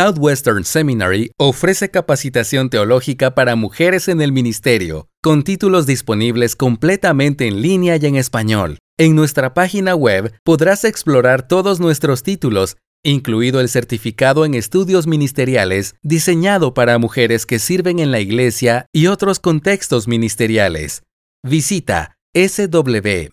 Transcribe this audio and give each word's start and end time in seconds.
Southwestern 0.00 0.64
Seminary 0.64 1.30
ofrece 1.36 1.90
capacitación 1.90 2.70
teológica 2.70 3.34
para 3.34 3.54
mujeres 3.54 4.08
en 4.08 4.22
el 4.22 4.32
ministerio, 4.32 5.08
con 5.22 5.42
títulos 5.42 5.84
disponibles 5.84 6.56
completamente 6.56 7.46
en 7.46 7.60
línea 7.60 7.96
y 7.96 8.06
en 8.06 8.16
español. 8.16 8.78
En 8.98 9.14
nuestra 9.14 9.52
página 9.52 9.94
web 9.94 10.32
podrás 10.42 10.84
explorar 10.84 11.46
todos 11.46 11.80
nuestros 11.80 12.22
títulos, 12.22 12.78
incluido 13.04 13.60
el 13.60 13.68
certificado 13.68 14.46
en 14.46 14.54
estudios 14.54 15.06
ministeriales 15.06 15.96
diseñado 16.02 16.72
para 16.72 16.96
mujeres 16.96 17.44
que 17.44 17.58
sirven 17.58 17.98
en 17.98 18.10
la 18.10 18.20
iglesia 18.20 18.86
y 18.94 19.08
otros 19.08 19.38
contextos 19.38 20.08
ministeriales. 20.08 21.02
Visita 21.42 22.16
swbts.edu 22.34 23.28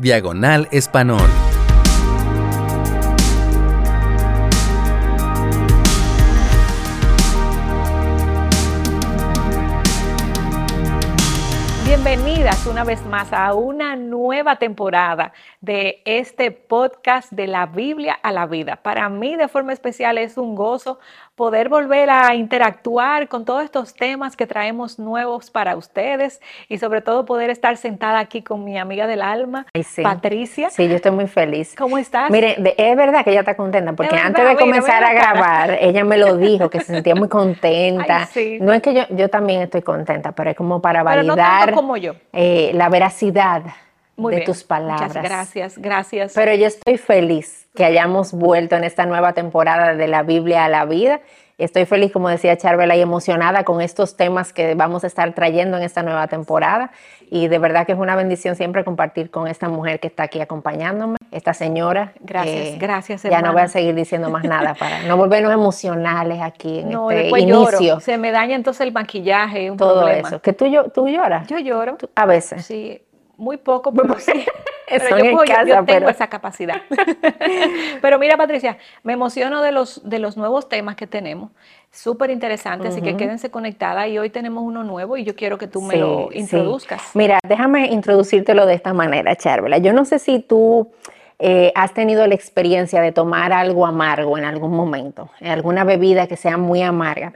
diagonal 0.00 0.68
español. 0.72 1.47
Una 12.68 12.84
vez 12.84 13.04
más 13.06 13.32
a 13.32 13.54
una 13.54 13.96
nueva 13.96 14.56
temporada 14.56 15.32
de 15.60 16.02
este 16.04 16.50
podcast 16.50 17.32
de 17.32 17.46
la 17.46 17.66
Biblia 17.66 18.18
a 18.22 18.30
la 18.30 18.46
vida. 18.46 18.76
Para 18.76 19.08
mí 19.08 19.36
de 19.36 19.48
forma 19.48 19.72
especial 19.72 20.18
es 20.18 20.36
un 20.36 20.54
gozo 20.54 20.98
poder 21.34 21.68
volver 21.68 22.10
a 22.10 22.34
interactuar 22.34 23.28
con 23.28 23.44
todos 23.44 23.62
estos 23.62 23.94
temas 23.94 24.36
que 24.36 24.44
traemos 24.44 24.98
nuevos 24.98 25.50
para 25.50 25.76
ustedes 25.76 26.40
y 26.68 26.78
sobre 26.78 27.00
todo 27.00 27.24
poder 27.24 27.48
estar 27.48 27.76
sentada 27.76 28.18
aquí 28.18 28.42
con 28.42 28.64
mi 28.64 28.76
amiga 28.76 29.06
del 29.06 29.22
alma, 29.22 29.64
Patricia. 30.02 30.68
Sí, 30.68 30.88
yo 30.88 30.96
estoy 30.96 31.12
muy 31.12 31.28
feliz. 31.28 31.76
¿Cómo 31.78 31.96
estás? 31.96 32.28
Mire, 32.30 32.56
es 32.76 32.96
verdad 32.96 33.22
que 33.22 33.30
ella 33.30 33.40
está 33.40 33.56
contenta 33.56 33.92
porque 33.92 34.16
antes 34.16 34.46
de 34.46 34.56
comenzar 34.56 35.04
a 35.04 35.12
grabar, 35.12 35.78
ella 35.80 36.04
me 36.04 36.18
lo 36.18 36.36
dijo, 36.36 36.68
que 36.70 36.80
se 36.80 36.86
sentía 36.86 37.14
muy 37.14 37.28
contenta. 37.38 38.28
No 38.60 38.72
es 38.72 38.82
que 38.82 38.92
yo, 38.92 39.02
yo 39.10 39.30
también 39.30 39.62
estoy 39.62 39.82
contenta, 39.82 40.32
pero 40.32 40.50
es 40.50 40.56
como 40.56 40.82
para 40.82 41.04
validar 41.04 41.72
como 41.72 41.96
yo. 41.96 42.14
Eh, 42.32 42.57
la 42.72 42.88
veracidad 42.88 43.62
de 44.16 44.40
tus 44.40 44.64
palabras. 44.64 45.08
Muchas 45.08 45.22
gracias, 45.22 45.78
gracias. 45.78 46.32
Pero 46.34 46.54
yo 46.54 46.66
estoy 46.66 46.98
feliz 46.98 47.68
que 47.74 47.84
hayamos 47.84 48.32
vuelto 48.32 48.76
en 48.76 48.84
esta 48.84 49.06
nueva 49.06 49.32
temporada 49.32 49.94
de 49.94 50.08
la 50.08 50.22
Biblia 50.22 50.64
a 50.64 50.68
la 50.68 50.84
vida. 50.84 51.20
Estoy 51.58 51.86
feliz, 51.86 52.12
como 52.12 52.28
decía 52.28 52.56
Charvela, 52.56 52.96
y 52.96 53.00
emocionada 53.00 53.64
con 53.64 53.80
estos 53.80 54.16
temas 54.16 54.52
que 54.52 54.74
vamos 54.74 55.02
a 55.02 55.08
estar 55.08 55.32
trayendo 55.34 55.76
en 55.76 55.82
esta 55.82 56.02
nueva 56.04 56.28
temporada. 56.28 56.92
Y 57.30 57.48
de 57.48 57.58
verdad 57.58 57.84
que 57.84 57.92
es 57.92 57.98
una 57.98 58.14
bendición 58.14 58.54
siempre 58.54 58.84
compartir 58.84 59.30
con 59.30 59.48
esta 59.48 59.68
mujer 59.68 59.98
que 59.98 60.06
está 60.06 60.24
aquí 60.24 60.40
acompañándome, 60.40 61.17
esta 61.30 61.54
señora. 61.54 62.12
Gracias, 62.20 62.66
eh, 62.66 62.76
gracias. 62.78 63.22
Ya 63.22 63.42
no 63.42 63.52
voy 63.52 63.62
a 63.62 63.68
seguir 63.68 63.94
diciendo 63.94 64.30
más 64.30 64.44
nada 64.44 64.74
para 64.74 65.02
no 65.08 65.16
volvernos 65.16 65.52
emocionales 65.52 66.40
aquí 66.40 66.80
en 66.80 66.92
este 67.10 67.40
inicio. 67.40 68.00
Se 68.00 68.18
me 68.18 68.30
daña 68.30 68.56
entonces 68.56 68.82
el 68.82 68.92
maquillaje, 68.92 69.70
un 69.70 69.76
todo 69.76 70.08
eso. 70.08 70.40
¿Que 70.40 70.52
tú, 70.52 70.66
tú 70.94 71.08
lloras? 71.08 71.46
Yo 71.48 71.58
lloro. 71.58 71.98
a 72.14 72.26
veces. 72.26 72.64
Sí, 72.64 73.02
muy 73.36 73.56
poco, 73.56 73.92
pero 73.92 74.18
sí. 74.18 74.32
pero 74.88 75.18
yo, 75.64 75.84
tengo 75.84 76.08
esa 76.08 76.28
capacidad. 76.28 76.76
pero 78.00 78.18
mira, 78.18 78.36
Patricia, 78.36 78.78
me 79.02 79.12
emociono 79.12 79.62
de 79.62 79.72
los, 79.72 80.08
de 80.08 80.18
los 80.18 80.36
nuevos 80.36 80.68
temas 80.68 80.96
que 80.96 81.06
tenemos. 81.06 81.50
Súper 81.90 82.30
interesantes, 82.30 82.92
así 82.92 83.02
que 83.02 83.16
quédense 83.16 83.50
conectadas. 83.50 84.08
Y 84.08 84.18
hoy 84.18 84.30
tenemos 84.30 84.62
uno 84.62 84.84
nuevo 84.84 85.16
y 85.16 85.24
yo 85.24 85.34
quiero 85.34 85.58
que 85.58 85.66
tú 85.66 85.80
me 85.80 85.96
lo 85.96 86.30
introduzcas. 86.32 87.02
Mira, 87.14 87.38
déjame 87.46 87.86
introducírtelo 87.88 88.66
de 88.66 88.74
esta 88.74 88.92
manera, 88.92 89.34
Charvela. 89.36 89.78
Yo 89.78 89.92
no 89.92 90.04
sé 90.04 90.18
si 90.18 90.40
tú 90.40 90.90
eh, 91.38 91.72
has 91.74 91.94
tenido 91.94 92.26
la 92.26 92.34
experiencia 92.34 93.00
de 93.00 93.12
tomar 93.12 93.52
algo 93.52 93.86
amargo 93.86 94.36
en 94.36 94.44
algún 94.44 94.72
momento, 94.72 95.30
alguna 95.40 95.84
bebida 95.84 96.26
que 96.26 96.36
sea 96.36 96.56
muy 96.56 96.82
amarga. 96.82 97.32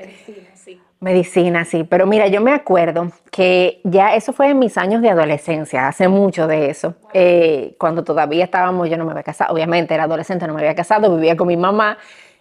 Medicina, 0.99 1.65
sí, 1.65 1.83
pero 1.83 2.07
mira, 2.07 2.29
yo 2.29 2.41
me 2.41 2.53
acuerdo 2.53 3.11
que 3.31 3.81
ya 3.83 4.15
eso 4.15 4.33
fue 4.33 4.51
en 4.51 4.59
mis 4.61 4.79
años 4.79 5.03
de 5.03 5.11
adolescencia, 5.11 5.89
hace 5.89 6.07
mucho 6.07 6.47
de 6.47 6.71
eso, 6.71 6.95
eh, 7.13 7.75
cuando 7.79 8.05
todavía 8.05 8.45
estábamos, 8.45 8.89
yo 8.89 8.97
no 8.97 9.05
me 9.05 9.11
había 9.11 9.25
casado, 9.25 9.53
obviamente 9.53 9.95
era 9.95 10.05
adolescente, 10.05 10.47
no 10.47 10.55
me 10.55 10.61
había 10.61 10.77
casado, 10.77 11.15
vivía 11.15 11.37
con 11.37 11.49
mi 11.49 11.57
mamá, 11.57 11.99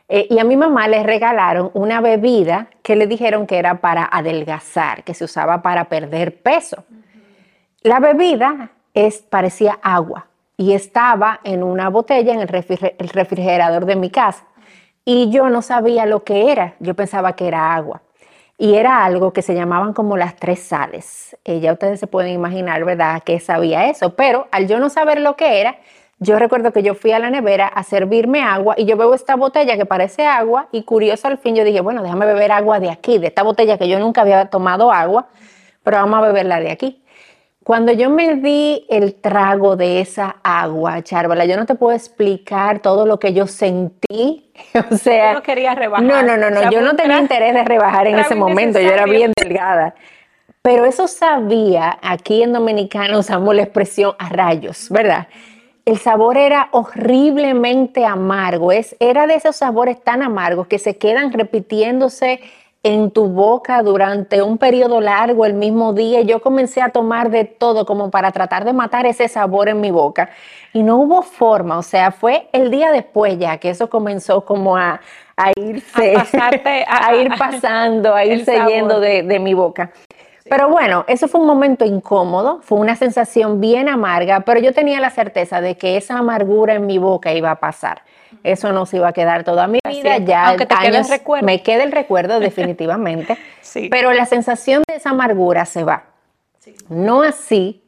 eh, 0.07 0.27
y 0.29 0.37
a 0.37 0.43
mi 0.43 0.57
mamá 0.57 0.87
le 0.87 1.01
regalaron 1.01 1.71
una 1.73 2.01
bebida 2.01 2.67
que 2.83 2.95
le 2.95 3.07
dijeron 3.07 3.47
que 3.47 3.57
era 3.57 3.81
para 3.81 4.07
adelgazar, 4.11 5.03
que 5.03 5.15
se 5.15 5.25
usaba 5.25 5.63
para 5.63 5.85
perder 5.85 6.41
peso. 6.41 6.83
La 7.81 7.99
bebida 7.99 8.71
es, 8.93 9.19
parecía 9.19 9.79
agua 9.81 10.27
y 10.61 10.73
estaba 10.73 11.39
en 11.43 11.63
una 11.63 11.89
botella 11.89 12.33
en 12.33 12.39
el 12.39 12.47
refrigerador 12.47 13.85
de 13.85 13.95
mi 13.95 14.11
casa, 14.11 14.45
y 15.03 15.31
yo 15.31 15.49
no 15.49 15.63
sabía 15.63 16.05
lo 16.05 16.23
que 16.23 16.51
era, 16.51 16.75
yo 16.79 16.93
pensaba 16.93 17.35
que 17.35 17.47
era 17.47 17.73
agua 17.73 18.03
y 18.59 18.75
era 18.75 19.03
algo 19.03 19.33
que 19.33 19.41
se 19.41 19.55
llamaban 19.55 19.93
como 19.93 20.17
las 20.17 20.35
tres 20.35 20.59
sales. 20.59 21.35
Eh, 21.45 21.61
ya 21.61 21.73
ustedes 21.73 21.99
se 21.99 22.05
pueden 22.05 22.31
imaginar, 22.33 22.85
¿verdad?, 22.85 23.23
que 23.23 23.39
sabía 23.39 23.89
eso, 23.89 24.15
pero 24.15 24.49
al 24.51 24.67
yo 24.67 24.77
no 24.77 24.91
saber 24.91 25.19
lo 25.19 25.35
que 25.35 25.61
era, 25.61 25.77
yo 26.19 26.37
recuerdo 26.37 26.71
que 26.71 26.83
yo 26.83 26.93
fui 26.93 27.11
a 27.11 27.17
la 27.17 27.31
nevera 27.31 27.65
a 27.65 27.81
servirme 27.81 28.43
agua 28.43 28.75
y 28.77 28.85
yo 28.85 28.97
veo 28.97 29.15
esta 29.15 29.35
botella 29.35 29.77
que 29.77 29.87
parece 29.87 30.27
agua 30.27 30.67
y 30.71 30.83
curioso 30.83 31.27
al 31.27 31.39
fin 31.39 31.55
yo 31.55 31.63
dije, 31.63 31.81
bueno, 31.81 32.03
déjame 32.03 32.27
beber 32.27 32.51
agua 32.51 32.79
de 32.79 32.91
aquí, 32.91 33.17
de 33.17 33.27
esta 33.27 33.41
botella 33.41 33.79
que 33.79 33.89
yo 33.89 33.97
nunca 33.97 34.21
había 34.21 34.45
tomado 34.45 34.91
agua, 34.91 35.25
pero 35.81 35.97
vamos 35.97 36.19
a 36.19 36.21
beberla 36.21 36.59
de 36.59 36.69
aquí. 36.69 37.00
Cuando 37.63 37.91
yo 37.91 38.09
me 38.09 38.35
di 38.37 38.87
el 38.89 39.13
trago 39.13 39.75
de 39.75 40.01
esa 40.01 40.37
agua, 40.41 41.03
Charvala, 41.03 41.45
yo 41.45 41.57
no 41.57 41.67
te 41.67 41.75
puedo 41.75 41.95
explicar 41.95 42.79
todo 42.79 43.05
lo 43.05 43.19
que 43.19 43.33
yo 43.33 43.47
sentí. 43.47 44.47
O 44.91 44.95
sea, 44.95 45.33
no 45.33 45.41
quería 45.41 45.73
rebajar. 45.73 46.05
No, 46.05 46.21
no, 46.21 46.37
no, 46.37 46.51
no. 46.51 46.69
yo 46.69 46.81
no 46.81 46.95
tenía 46.95 47.19
interés 47.19 47.53
de 47.53 47.63
rebajar 47.63 48.05
en 48.05 48.19
ese 48.19 48.35
momento. 48.35 48.79
Yo 48.79 48.91
era 48.91 49.05
bien 49.05 49.33
delgada. 49.35 49.95
Pero 50.61 50.85
eso 50.85 51.07
sabía, 51.07 51.97
aquí 52.03 52.43
en 52.43 52.53
Dominicano 52.53 53.17
usamos 53.17 53.55
la 53.55 53.63
expresión 53.63 54.13
a 54.19 54.29
rayos, 54.29 54.87
¿verdad? 54.91 55.27
El 55.85 55.97
sabor 55.97 56.37
era 56.37 56.69
horriblemente 56.71 58.05
amargo. 58.05 58.71
Es, 58.71 58.95
era 58.99 59.25
de 59.25 59.33
esos 59.33 59.55
sabores 59.55 59.99
tan 60.03 60.21
amargos 60.21 60.67
que 60.67 60.77
se 60.77 60.97
quedan 60.97 61.33
repitiéndose 61.33 62.41
en 62.83 63.11
tu 63.11 63.27
boca 63.27 63.83
durante 63.83 64.41
un 64.41 64.57
periodo 64.57 65.01
largo 65.01 65.45
el 65.45 65.53
mismo 65.53 65.93
día. 65.93 66.21
Yo 66.21 66.41
comencé 66.41 66.81
a 66.81 66.89
tomar 66.89 67.29
de 67.29 67.45
todo 67.45 67.85
como 67.85 68.09
para 68.09 68.31
tratar 68.31 68.65
de 68.65 68.73
matar 68.73 69.05
ese 69.05 69.27
sabor 69.27 69.69
en 69.69 69.81
mi 69.81 69.91
boca 69.91 70.29
y 70.73 70.81
no 70.81 70.97
hubo 70.97 71.21
forma, 71.21 71.77
o 71.77 71.83
sea, 71.83 72.11
fue 72.11 72.47
el 72.53 72.71
día 72.71 72.91
después 72.91 73.37
ya 73.37 73.57
que 73.57 73.69
eso 73.69 73.89
comenzó 73.89 74.45
como 74.45 74.77
a, 74.77 74.99
irse, 75.55 76.15
a, 76.87 77.15
ir 77.15 77.29
pasando, 77.37 78.15
a 78.15 78.25
irse 78.25 78.57
yendo 78.67 78.99
de, 78.99 79.23
de 79.23 79.39
mi 79.39 79.53
boca. 79.53 79.91
Pero 80.49 80.69
bueno, 80.69 81.05
eso 81.07 81.27
fue 81.27 81.39
un 81.39 81.47
momento 81.47 81.85
incómodo, 81.85 82.61
fue 82.63 82.79
una 82.79 82.95
sensación 82.95 83.61
bien 83.61 83.87
amarga, 83.87 84.41
pero 84.41 84.59
yo 84.59 84.73
tenía 84.73 84.99
la 84.99 85.09
certeza 85.11 85.61
de 85.61 85.77
que 85.77 85.97
esa 85.97 86.17
amargura 86.17 86.73
en 86.73 86.87
mi 86.87 86.97
boca 86.97 87.31
iba 87.31 87.51
a 87.51 87.59
pasar. 87.59 88.01
Eso 88.43 88.71
no 88.71 88.85
se 88.85 88.97
iba 88.97 89.09
a 89.09 89.13
quedar 89.13 89.43
toda 89.43 89.67
mi 89.67 89.79
vida, 89.87 90.17
ya 90.17 90.47
Aunque 90.47 90.65
te 90.65 90.75
años, 90.75 91.09
el 91.09 91.17
recuerdo. 91.19 91.45
me 91.45 91.61
queda 91.61 91.83
el 91.83 91.91
recuerdo 91.91 92.39
definitivamente, 92.39 93.37
pero 93.89 94.11
la 94.13 94.25
sensación 94.25 94.83
de 94.87 94.95
esa 94.95 95.11
amargura 95.11 95.65
se 95.65 95.83
va. 95.83 96.05
No 96.89 97.23
así 97.23 97.83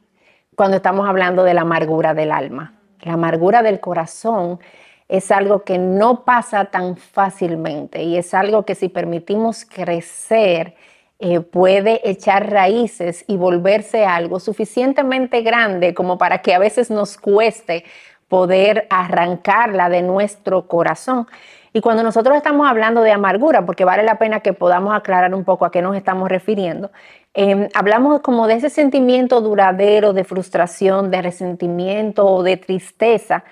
cuando 0.54 0.76
estamos 0.76 1.08
hablando 1.08 1.44
de 1.44 1.54
la 1.54 1.62
amargura 1.62 2.14
del 2.14 2.32
alma. 2.32 2.74
La 3.00 3.14
amargura 3.14 3.62
del 3.62 3.80
corazón 3.80 4.60
es 5.08 5.30
algo 5.30 5.64
que 5.64 5.78
no 5.78 6.24
pasa 6.24 6.66
tan 6.66 6.96
fácilmente 6.96 8.02
y 8.02 8.16
es 8.16 8.32
algo 8.34 8.64
que 8.64 8.74
si 8.74 8.88
permitimos 8.88 9.64
crecer, 9.64 10.74
eh, 11.20 11.40
puede 11.40 12.08
echar 12.08 12.50
raíces 12.50 13.24
y 13.28 13.36
volverse 13.36 14.04
algo 14.04 14.40
suficientemente 14.40 15.42
grande 15.42 15.94
como 15.94 16.18
para 16.18 16.42
que 16.42 16.54
a 16.54 16.58
veces 16.58 16.90
nos 16.90 17.16
cueste 17.16 17.84
poder 18.28 18.86
arrancarla 18.90 19.88
de 19.88 20.02
nuestro 20.02 20.66
corazón. 20.66 21.26
Y 21.72 21.80
cuando 21.80 22.02
nosotros 22.02 22.36
estamos 22.36 22.68
hablando 22.68 23.02
de 23.02 23.10
amargura, 23.10 23.66
porque 23.66 23.84
vale 23.84 24.04
la 24.04 24.18
pena 24.18 24.40
que 24.40 24.52
podamos 24.52 24.94
aclarar 24.94 25.34
un 25.34 25.44
poco 25.44 25.64
a 25.64 25.70
qué 25.70 25.82
nos 25.82 25.96
estamos 25.96 26.28
refiriendo, 26.28 26.92
em, 27.34 27.68
hablamos 27.74 28.20
como 28.20 28.46
de 28.46 28.54
ese 28.54 28.70
sentimiento 28.70 29.40
duradero 29.40 30.12
de 30.12 30.22
frustración, 30.22 31.10
de 31.10 31.22
resentimiento 31.22 32.26
o 32.26 32.42
de 32.44 32.56
tristeza 32.56 33.42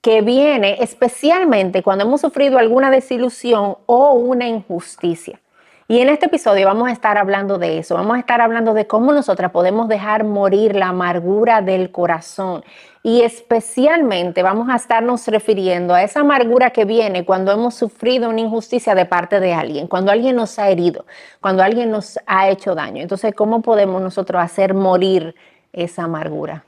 que 0.00 0.20
viene 0.20 0.76
especialmente 0.80 1.82
cuando 1.82 2.04
hemos 2.04 2.20
sufrido 2.20 2.58
alguna 2.58 2.90
desilusión 2.90 3.78
o 3.86 4.12
una 4.12 4.46
injusticia. 4.46 5.40
Y 5.86 5.98
en 5.98 6.08
este 6.08 6.26
episodio 6.26 6.66
vamos 6.66 6.88
a 6.88 6.92
estar 6.92 7.18
hablando 7.18 7.58
de 7.58 7.76
eso, 7.76 7.94
vamos 7.94 8.16
a 8.16 8.20
estar 8.20 8.40
hablando 8.40 8.72
de 8.72 8.86
cómo 8.86 9.12
nosotras 9.12 9.50
podemos 9.50 9.86
dejar 9.86 10.24
morir 10.24 10.74
la 10.74 10.88
amargura 10.88 11.60
del 11.60 11.90
corazón. 11.90 12.64
Y 13.02 13.20
especialmente 13.20 14.42
vamos 14.42 14.70
a 14.70 14.76
estarnos 14.76 15.26
refiriendo 15.28 15.92
a 15.92 16.02
esa 16.02 16.20
amargura 16.20 16.70
que 16.70 16.86
viene 16.86 17.26
cuando 17.26 17.52
hemos 17.52 17.74
sufrido 17.74 18.30
una 18.30 18.40
injusticia 18.40 18.94
de 18.94 19.04
parte 19.04 19.40
de 19.40 19.52
alguien, 19.52 19.86
cuando 19.86 20.10
alguien 20.10 20.36
nos 20.36 20.58
ha 20.58 20.70
herido, 20.70 21.04
cuando 21.42 21.62
alguien 21.62 21.90
nos 21.90 22.18
ha 22.26 22.48
hecho 22.48 22.74
daño. 22.74 23.02
Entonces, 23.02 23.34
¿cómo 23.34 23.60
podemos 23.60 24.00
nosotros 24.00 24.42
hacer 24.42 24.72
morir 24.72 25.34
esa 25.74 26.04
amargura? 26.04 26.64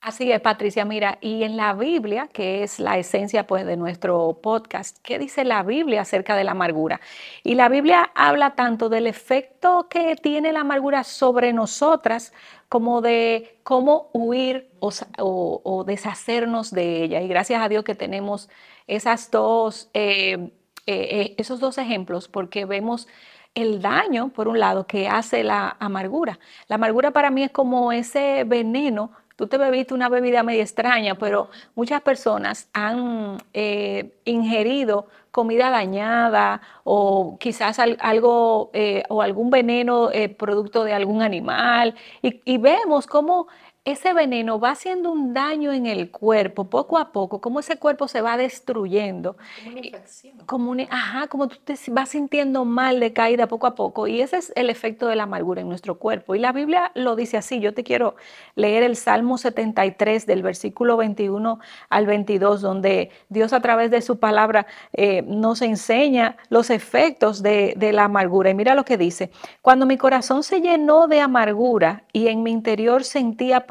Así 0.00 0.30
es, 0.30 0.40
Patricia. 0.40 0.84
Mira, 0.84 1.18
y 1.20 1.42
en 1.42 1.56
la 1.56 1.74
Biblia, 1.74 2.28
que 2.32 2.62
es 2.62 2.78
la 2.78 2.98
esencia 2.98 3.48
pues, 3.48 3.66
de 3.66 3.76
nuestro 3.76 4.38
podcast, 4.40 4.96
¿qué 5.02 5.18
dice 5.18 5.44
la 5.44 5.64
Biblia 5.64 6.02
acerca 6.02 6.36
de 6.36 6.44
la 6.44 6.52
amargura? 6.52 7.00
Y 7.42 7.56
la 7.56 7.68
Biblia 7.68 8.12
habla 8.14 8.54
tanto 8.54 8.88
del 8.88 9.08
efecto 9.08 9.88
que 9.90 10.14
tiene 10.14 10.52
la 10.52 10.60
amargura 10.60 11.02
sobre 11.02 11.52
nosotras 11.52 12.32
como 12.68 13.00
de 13.00 13.58
cómo 13.64 14.08
huir 14.12 14.70
o, 14.78 15.84
deshacernos 15.84 16.70
de 16.70 17.02
ella. 17.02 17.20
Y 17.20 17.26
gracias 17.26 17.60
a 17.60 17.68
Dios 17.68 17.82
que 17.82 17.96
tenemos 17.96 18.48
esas 18.86 19.32
dos, 19.32 19.90
eh, 19.94 20.52
eh, 20.86 21.34
esos 21.38 21.58
dos 21.58 21.76
ejemplos, 21.76 22.28
porque 22.28 22.66
vemos 22.66 23.08
el 23.54 23.82
daño, 23.82 24.28
por 24.28 24.46
un 24.46 24.60
lado, 24.60 24.86
que 24.86 25.08
hace 25.08 25.42
la 25.42 25.76
amargura. 25.80 26.38
La 26.68 26.76
amargura 26.76 27.10
para 27.10 27.30
mí 27.30 27.42
es 27.42 27.50
como 27.50 27.90
ese 27.90 28.44
veneno 28.44 29.10
tú 29.38 29.46
te 29.46 29.56
bebiste 29.56 29.94
una 29.94 30.08
bebida 30.08 30.42
media 30.42 30.64
extraña, 30.64 31.14
pero 31.14 31.48
muchas 31.76 32.02
personas 32.02 32.68
han 32.72 33.40
eh, 33.54 34.10
ingerido 34.24 35.06
comida 35.30 35.70
dañada 35.70 36.60
o 36.84 37.36
quizás 37.38 37.78
algo 37.78 38.70
eh, 38.72 39.02
o 39.08 39.22
algún 39.22 39.50
veneno 39.50 40.10
eh, 40.10 40.28
producto 40.28 40.84
de 40.84 40.92
algún 40.92 41.22
animal 41.22 41.94
y, 42.22 42.40
y 42.44 42.58
vemos 42.58 43.06
cómo 43.06 43.48
ese 43.90 44.12
veneno 44.12 44.60
va 44.60 44.72
haciendo 44.72 45.10
un 45.10 45.32
daño 45.32 45.72
en 45.72 45.86
el 45.86 46.10
cuerpo 46.10 46.64
poco 46.64 46.98
a 46.98 47.10
poco, 47.10 47.40
como 47.40 47.60
ese 47.60 47.78
cuerpo 47.78 48.06
se 48.06 48.20
va 48.20 48.36
destruyendo. 48.36 49.38
Como 49.64 49.70
una 49.70 49.86
infección. 49.86 50.38
Como 50.44 50.76
ajá, 50.90 51.26
como 51.28 51.48
tú 51.48 51.56
te 51.64 51.74
vas 51.88 52.10
sintiendo 52.10 52.66
mal 52.66 53.00
de 53.00 53.14
caída 53.14 53.46
poco 53.48 53.66
a 53.66 53.74
poco. 53.74 54.06
Y 54.06 54.20
ese 54.20 54.36
es 54.36 54.52
el 54.56 54.68
efecto 54.68 55.06
de 55.06 55.16
la 55.16 55.22
amargura 55.22 55.62
en 55.62 55.70
nuestro 55.70 55.98
cuerpo. 55.98 56.34
Y 56.34 56.38
la 56.38 56.52
Biblia 56.52 56.92
lo 56.94 57.16
dice 57.16 57.38
así. 57.38 57.60
Yo 57.60 57.72
te 57.72 57.82
quiero 57.82 58.16
leer 58.56 58.82
el 58.82 58.94
Salmo 58.94 59.38
73 59.38 60.26
del 60.26 60.42
versículo 60.42 60.98
21 60.98 61.58
al 61.88 62.06
22, 62.06 62.60
donde 62.60 63.10
Dios 63.30 63.54
a 63.54 63.60
través 63.60 63.90
de 63.90 64.02
su 64.02 64.18
palabra 64.18 64.66
eh, 64.92 65.17
nos 65.22 65.62
enseña 65.62 66.36
los 66.48 66.70
efectos 66.70 67.42
de, 67.42 67.74
de 67.76 67.92
la 67.92 68.04
amargura. 68.04 68.50
Y 68.50 68.54
mira 68.54 68.74
lo 68.74 68.84
que 68.84 68.96
dice. 68.96 69.30
Cuando 69.62 69.86
mi 69.86 69.96
corazón 69.96 70.42
se 70.42 70.60
llenó 70.60 71.06
de 71.06 71.20
amargura 71.20 72.04
y 72.12 72.28
en 72.28 72.42
mi 72.42 72.50
interior 72.50 73.04
sentía 73.04 73.66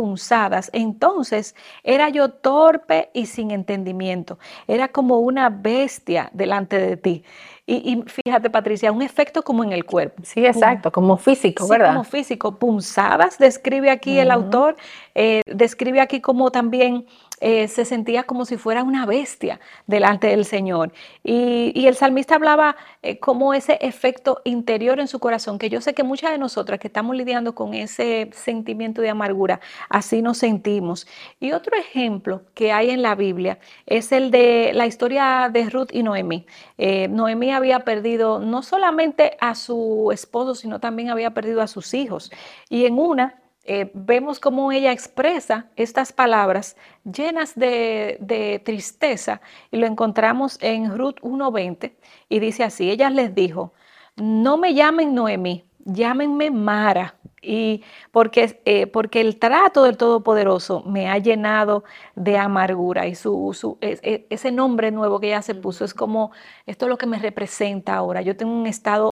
entonces 0.74 1.56
era 1.84 2.10
yo 2.10 2.30
torpe 2.30 3.10
y 3.14 3.26
sin 3.26 3.52
entendimiento. 3.52 4.40
Era 4.68 4.88
como 4.88 5.20
una 5.20 5.50
bestia 5.50 6.30
delante 6.34 6.78
de 6.80 6.98
ti. 6.98 7.24
Y, 7.70 8.02
fíjate, 8.06 8.50
Patricia, 8.50 8.94
un 8.94 9.02
efecto 9.02 9.44
como 9.44 9.62
en 9.62 9.74
el 9.74 9.84
cuerpo. 9.84 10.24
Sí, 10.24 10.46
exacto, 10.46 10.90
como 10.90 11.18
físico, 11.18 11.66
sí, 11.66 11.70
¿verdad? 11.70 11.90
Como 11.90 12.06
físico, 12.06 12.56
punzadas, 12.56 13.38
describe 13.38 13.90
aquí 13.90 14.18
el 14.20 14.32
autor, 14.32 14.78
eh, 15.18 15.42
describe 15.48 16.00
aquí 16.00 16.22
como 16.22 16.52
también 16.52 17.08
eh, 17.40 17.68
se 17.68 17.86
sentía 17.86 18.24
como 18.24 18.46
si 18.46 18.58
fuera 18.58 18.84
una 18.84 19.06
bestia 19.06 19.60
delante 19.88 20.28
del 20.28 20.46
Señor. 20.46 20.92
Y, 21.24 21.86
el 21.88 21.96
salmista 21.96 22.36
hablaba 22.36 22.76
eh, 23.02 23.20
como 23.20 23.54
ese 23.54 23.78
efecto 23.82 24.42
interior 24.44 25.00
en 25.00 25.08
su 25.08 25.20
corazón, 25.20 25.58
que 25.58 25.70
yo 25.70 25.80
sé 25.82 25.94
que 25.94 26.04
muchas 26.04 26.32
de 26.32 26.38
nosotras 26.38 26.80
que 26.80 26.88
estamos 26.88 27.16
lidiando 27.16 27.56
con 27.56 27.74
ese 27.74 28.30
sentimiento 28.34 29.02
de 29.02 29.10
amargura, 29.10 29.60
así 29.90 30.22
nos 30.22 30.38
sentimos. 30.40 31.08
Y 31.40 31.52
otro 31.52 31.78
ejemplo 31.78 32.44
que 32.54 32.72
hay 32.72 32.90
en 32.90 33.02
la 33.02 33.16
Biblia 33.16 33.60
es 33.86 34.12
el 34.12 34.32
de 34.32 34.72
la 34.74 34.88
historia 34.88 35.50
de 35.52 35.70
Ruth 35.70 35.90
y 35.92 36.04
Noemí. 36.04 36.46
Eh, 36.78 37.08
Noemí 37.08 37.52
había 37.52 37.80
perdido 37.82 38.40
no 38.40 38.64
solamente 38.64 39.38
a 39.40 39.56
su 39.56 40.12
esposo, 40.12 40.56
sino 40.56 40.80
también 40.80 41.10
había 41.10 41.32
perdido 41.32 41.62
a 41.62 41.68
sus 41.68 41.94
hijos. 41.94 42.32
Y 42.70 42.86
en 42.86 43.00
una 43.00 43.47
eh, 43.68 43.92
vemos 43.94 44.40
cómo 44.40 44.72
ella 44.72 44.94
expresa 44.94 45.68
estas 45.76 46.14
palabras 46.14 46.78
llenas 47.04 47.54
de, 47.56 48.62
tristeza 48.64 49.42
y 49.72 49.78
lo 49.78 49.86
encontramos 49.86 50.58
en 50.62 50.98
Ruth 50.98 51.20
1.20 51.22 51.94
y 52.30 52.40
dice 52.40 52.64
así, 52.64 52.90
ella 52.90 53.10
les 53.10 53.36
dijo, 53.36 53.74
no 54.16 54.58
me 54.58 54.74
llamen 54.74 55.14
Noemí, 55.14 55.66
llámenme 55.84 56.50
Mara. 56.50 57.16
Y 57.42 57.84
porque, 58.12 58.62
eh, 58.66 58.88
porque 58.88 59.22
el 59.22 59.38
trato 59.38 59.84
del 59.84 59.96
Todopoderoso 59.96 60.84
me 60.84 61.10
ha 61.10 61.18
llenado 61.18 61.84
de 62.16 62.38
amargura 62.38 63.08
y 63.08 63.16
su, 63.16 63.78
e, 63.80 64.26
ese 64.30 64.52
nombre 64.52 64.92
nuevo 64.92 65.20
que 65.20 65.28
ella 65.28 65.42
se 65.42 65.56
puso 65.56 65.86
es 65.86 65.94
como, 65.94 66.32
esto 66.66 66.86
es 66.86 66.90
lo 66.90 66.98
que 66.98 67.06
me 67.06 67.20
representa 67.20 67.96
ahora. 67.96 68.22
Yo 68.22 68.36
tengo 68.36 68.52
un 68.52 68.68
estado 68.68 69.12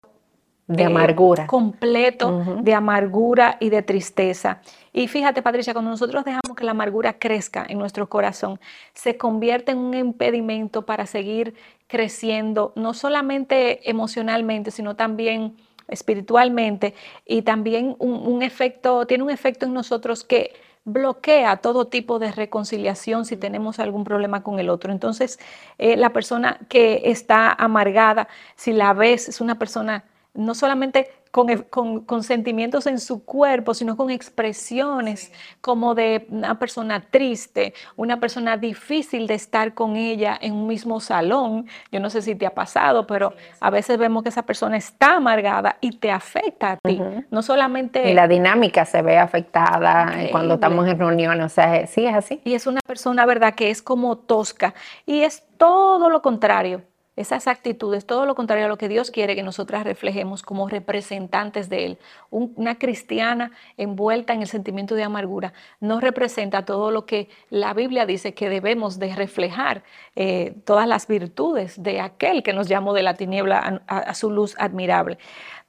de 0.68 0.84
eh, 0.84 0.86
amargura. 0.88 1.48
completo 1.48 2.44
de 2.62 2.74
amargura 2.74 3.58
y 3.60 3.70
de 3.70 3.82
tristeza. 3.84 4.62
Y 4.94 5.08
fíjate, 5.08 5.42
Patricia, 5.42 5.74
cuando 5.74 5.92
nosotros 5.92 6.24
dejamos 6.24 6.56
que 6.56 6.64
la 6.64 6.72
amargura 6.72 7.20
crezca 7.20 7.66
en 7.68 7.78
nuestro 7.78 8.10
corazón, 8.10 8.60
se 8.94 9.18
convierte 9.18 9.74
en 9.74 9.78
un 9.78 9.94
impedimento 9.94 10.86
para 10.86 11.06
seguir 11.06 11.56
creciendo, 11.88 12.74
no 12.76 12.94
solamente 12.94 13.90
emocionalmente, 13.90 14.72
sino 14.72 14.96
también 14.96 15.56
espiritualmente 15.88 16.96
y 17.26 17.44
también 17.44 17.96
un, 18.00 18.42
efecto, 18.42 19.06
tiene 19.06 19.24
un 19.24 19.30
efecto 19.30 19.68
en 19.68 19.74
nosotros 19.74 20.24
que 20.24 20.54
bloquea 20.84 21.58
todo 21.58 21.88
tipo 21.88 22.18
de 22.18 22.32
reconciliación 22.32 23.26
si 23.26 23.38
tenemos 23.38 23.80
algún 23.80 24.04
problema 24.04 24.42
con 24.42 24.60
el 24.60 24.70
otro. 24.70 24.92
Entonces, 24.92 25.40
eh, 25.78 25.96
la 25.98 26.12
persona 26.12 26.60
que 26.70 27.04
está 27.06 27.52
amargada, 27.52 28.28
si 28.56 28.72
la 28.72 28.94
ves, 28.94 29.30
es 29.30 29.42
una 29.42 29.60
persona 29.60 30.06
no 30.36 30.54
solamente 30.56 31.10
con, 31.32 32.24
sentimientos 32.24 32.88
en 32.88 32.98
su 32.98 33.26
cuerpo, 33.26 33.74
sino 33.74 33.98
con 33.98 34.10
expresiones 34.10 35.34
como 35.60 35.94
de 35.94 36.28
una 36.30 36.58
persona 36.58 37.02
triste, 37.02 37.74
una 37.98 38.22
persona 38.22 38.56
difícil 38.56 39.28
de 39.28 39.34
estar 39.34 39.74
con 39.74 39.98
ella 39.98 40.38
en 40.40 40.54
un 40.54 40.68
mismo 40.68 41.02
salón. 41.02 41.68
Yo 41.92 42.00
no 42.00 42.10
sé 42.10 42.22
si 42.22 42.36
te 42.36 42.46
ha 42.46 42.54
pasado, 42.54 43.06
pero 43.06 43.34
a 43.60 43.70
veces 43.70 43.98
vemos 43.98 44.24
que 44.24 44.30
esa 44.30 44.44
persona 44.44 44.78
está 44.78 45.16
amargada 45.16 45.78
y 45.82 45.98
te 45.98 46.10
afecta 46.10 46.74
a 46.74 46.78
ti. 46.78 47.02
No 47.30 47.42
solamente... 47.42 48.10
Y 48.10 48.14
la 48.14 48.30
dinámica 48.30 48.86
se 48.86 49.02
ve 49.02 49.18
afectada 49.18 50.14
cuando 50.32 50.54
estamos 50.54 50.88
en 50.88 50.98
reuniones, 50.98 51.46
o 51.46 51.50
sea, 51.50 51.86
sí 51.86 52.06
es 52.06 52.16
así. 52.16 52.40
Y 52.46 52.54
es 52.54 52.66
una 52.66 52.80
persona, 52.88 53.26
¿verdad?, 53.26 53.56
que 53.56 53.70
es 53.72 53.82
como 53.82 54.18
tosca 54.18 54.74
y 55.06 55.22
es 55.22 55.44
todo 55.58 56.10
lo 56.10 56.22
contrario 56.22 56.82
esas 57.16 57.48
actitudes, 57.48 58.06
todo 58.06 58.26
lo 58.26 58.36
contrario 58.36 58.66
a 58.66 58.68
lo 58.68 58.78
que 58.78 58.90
Dios 58.90 59.12
quiere 59.12 59.36
que 59.36 59.44
nosotras 59.44 59.84
reflejemos 59.84 60.44
como 60.44 60.68
representantes 60.68 61.70
de 61.70 61.86
Él. 61.86 61.98
una 62.30 62.76
cristiana 62.76 63.52
envuelta 63.78 64.34
en 64.34 64.42
el 64.42 64.48
sentimiento 64.48 64.96
de 64.96 65.04
amargura 65.04 65.54
no 65.80 66.00
representa 66.00 66.66
todo 66.66 66.92
lo 66.92 67.06
que 67.06 67.30
la 67.50 67.74
Biblia 67.74 68.06
dice 68.06 68.34
que 68.34 68.50
debemos 68.50 69.00
de 69.00 69.16
reflejar, 69.16 69.84
eh, 70.16 70.56
todas 70.66 70.88
las 70.88 71.08
virtudes 71.08 71.82
de 71.82 72.02
aquel 72.02 72.44
que 72.44 72.54
nos 72.54 72.68
llamó 72.68 72.94
de 72.94 73.04
la 73.04 73.14
tiniebla 73.14 73.82
a 73.88 74.14
su 74.14 74.32
luz 74.32 74.56
admirable. 74.58 75.18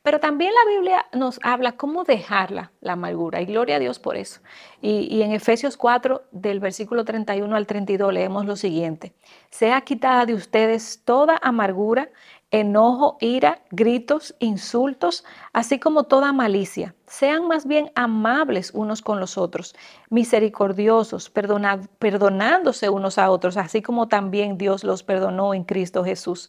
Pero 0.06 0.20
también 0.20 0.52
la 0.54 0.70
Biblia 0.70 1.06
nos 1.12 1.40
habla 1.42 1.72
cómo 1.72 2.04
dejarla, 2.04 2.70
la 2.80 2.92
amargura, 2.92 3.40
y 3.40 3.46
gloria 3.46 3.74
a 3.74 3.78
Dios 3.80 3.98
por 3.98 4.16
eso. 4.16 4.40
Y, 4.80 5.20
en 5.20 5.32
Efesios 5.32 5.76
4, 5.76 6.22
del 6.30 6.60
versículo 6.60 7.04
31 7.04 7.56
al 7.56 7.66
32, 7.66 8.14
leemos 8.14 8.46
lo 8.46 8.54
siguiente. 8.54 9.14
Sea 9.50 9.80
quitada 9.80 10.24
de 10.24 10.34
ustedes 10.34 11.02
toda 11.04 11.40
amargura, 11.42 12.08
enojo, 12.52 13.16
ira, 13.18 13.62
gritos, 13.72 14.36
insultos, 14.38 15.24
así 15.52 15.80
como 15.80 16.04
toda 16.04 16.32
malicia. 16.32 16.94
Sean 17.08 17.48
más 17.48 17.66
bien 17.66 17.90
amables 17.96 18.70
unos 18.74 19.02
con 19.02 19.18
los 19.18 19.36
otros, 19.36 19.74
misericordiosos, 20.08 21.30
perdonándose 21.30 22.90
unos 22.90 23.18
a 23.18 23.28
otros, 23.28 23.56
así 23.56 23.82
como 23.82 24.06
también 24.06 24.56
Dios 24.56 24.84
los 24.84 25.02
perdonó 25.02 25.52
en 25.52 25.64
Cristo 25.64 26.04
Jesús. 26.04 26.48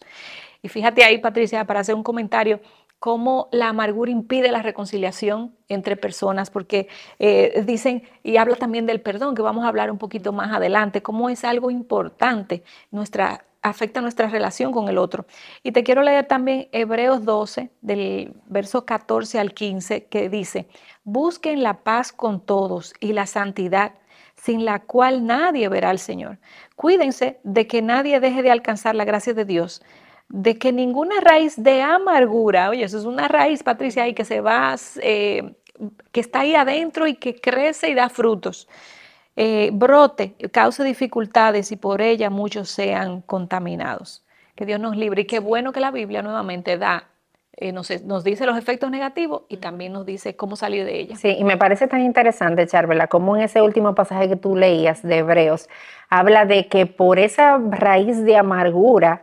Y 0.62 0.68
fíjate 0.68 1.02
ahí, 1.02 1.18
Patricia, 1.18 1.64
para 1.64 1.80
hacer 1.80 1.94
un 1.96 2.02
comentario, 2.02 2.60
cómo 2.98 3.48
la 3.52 3.68
amargura 3.68 4.10
impide 4.10 4.50
la 4.50 4.62
reconciliación 4.62 5.54
entre 5.68 5.96
personas, 5.96 6.50
porque 6.50 6.88
eh, 7.18 7.62
dicen, 7.64 8.02
y 8.22 8.36
habla 8.36 8.56
también 8.56 8.86
del 8.86 9.00
perdón, 9.00 9.34
que 9.34 9.42
vamos 9.42 9.64
a 9.64 9.68
hablar 9.68 9.90
un 9.90 9.98
poquito 9.98 10.32
más 10.32 10.52
adelante, 10.52 11.02
cómo 11.02 11.28
es 11.28 11.44
algo 11.44 11.70
importante, 11.70 12.64
nuestra, 12.90 13.44
afecta 13.62 14.00
nuestra 14.00 14.28
relación 14.28 14.72
con 14.72 14.88
el 14.88 14.98
otro. 14.98 15.26
Y 15.62 15.72
te 15.72 15.84
quiero 15.84 16.02
leer 16.02 16.26
también 16.26 16.68
Hebreos 16.72 17.24
12, 17.24 17.70
del 17.82 18.34
verso 18.46 18.84
14 18.84 19.38
al 19.38 19.54
15, 19.54 20.06
que 20.06 20.28
dice, 20.28 20.68
busquen 21.04 21.62
la 21.62 21.80
paz 21.84 22.12
con 22.12 22.40
todos 22.40 22.94
y 23.00 23.12
la 23.12 23.26
santidad 23.26 23.92
sin 24.34 24.64
la 24.64 24.80
cual 24.80 25.26
nadie 25.26 25.68
verá 25.68 25.90
al 25.90 25.98
Señor. 25.98 26.38
Cuídense 26.76 27.40
de 27.42 27.66
que 27.66 27.82
nadie 27.82 28.20
deje 28.20 28.42
de 28.42 28.52
alcanzar 28.52 28.94
la 28.94 29.04
gracia 29.04 29.34
de 29.34 29.44
Dios 29.44 29.82
de 30.28 30.58
que 30.58 30.72
ninguna 30.72 31.20
raíz 31.20 31.62
de 31.62 31.82
amargura, 31.82 32.70
oye, 32.70 32.84
eso 32.84 32.98
es 32.98 33.04
una 33.04 33.28
raíz, 33.28 33.62
Patricia, 33.62 34.02
ahí 34.02 34.14
que 34.14 34.24
se 34.24 34.40
va, 34.40 34.74
eh, 35.00 35.54
que 36.12 36.20
está 36.20 36.40
ahí 36.40 36.54
adentro 36.54 37.06
y 37.06 37.14
que 37.14 37.40
crece 37.40 37.88
y 37.88 37.94
da 37.94 38.08
frutos, 38.08 38.68
eh, 39.36 39.70
brote, 39.72 40.34
cause 40.52 40.84
dificultades 40.84 41.72
y 41.72 41.76
por 41.76 42.02
ella 42.02 42.28
muchos 42.28 42.68
sean 42.68 43.22
contaminados. 43.22 44.24
Que 44.54 44.66
Dios 44.66 44.80
nos 44.80 44.96
libre. 44.96 45.22
Y 45.22 45.24
qué 45.24 45.38
bueno 45.38 45.72
que 45.72 45.78
la 45.78 45.92
Biblia 45.92 46.20
nuevamente 46.20 46.76
da 46.76 47.06
eh, 47.60 47.72
nos, 47.72 47.90
nos, 48.04 48.22
dice 48.22 48.46
los 48.46 48.56
efectos 48.56 48.88
negativos 48.88 49.42
y 49.48 49.56
también 49.56 49.92
nos 49.92 50.06
dice 50.06 50.36
cómo 50.36 50.54
salir 50.54 50.84
de 50.84 51.00
ella. 51.00 51.16
Sí, 51.16 51.34
y 51.36 51.42
me 51.42 51.56
parece 51.56 51.88
tan 51.88 52.02
interesante, 52.02 52.66
Charvela, 52.68 53.08
como 53.08 53.36
en 53.36 53.42
ese 53.42 53.62
último 53.62 53.96
pasaje 53.96 54.28
que 54.28 54.36
tú 54.36 54.54
leías 54.54 55.02
de 55.02 55.18
Hebreos, 55.18 55.68
habla 56.08 56.44
de 56.44 56.68
que 56.68 56.86
por 56.86 57.18
esa 57.18 57.58
raíz 57.58 58.24
de 58.24 58.36
amargura 58.36 59.22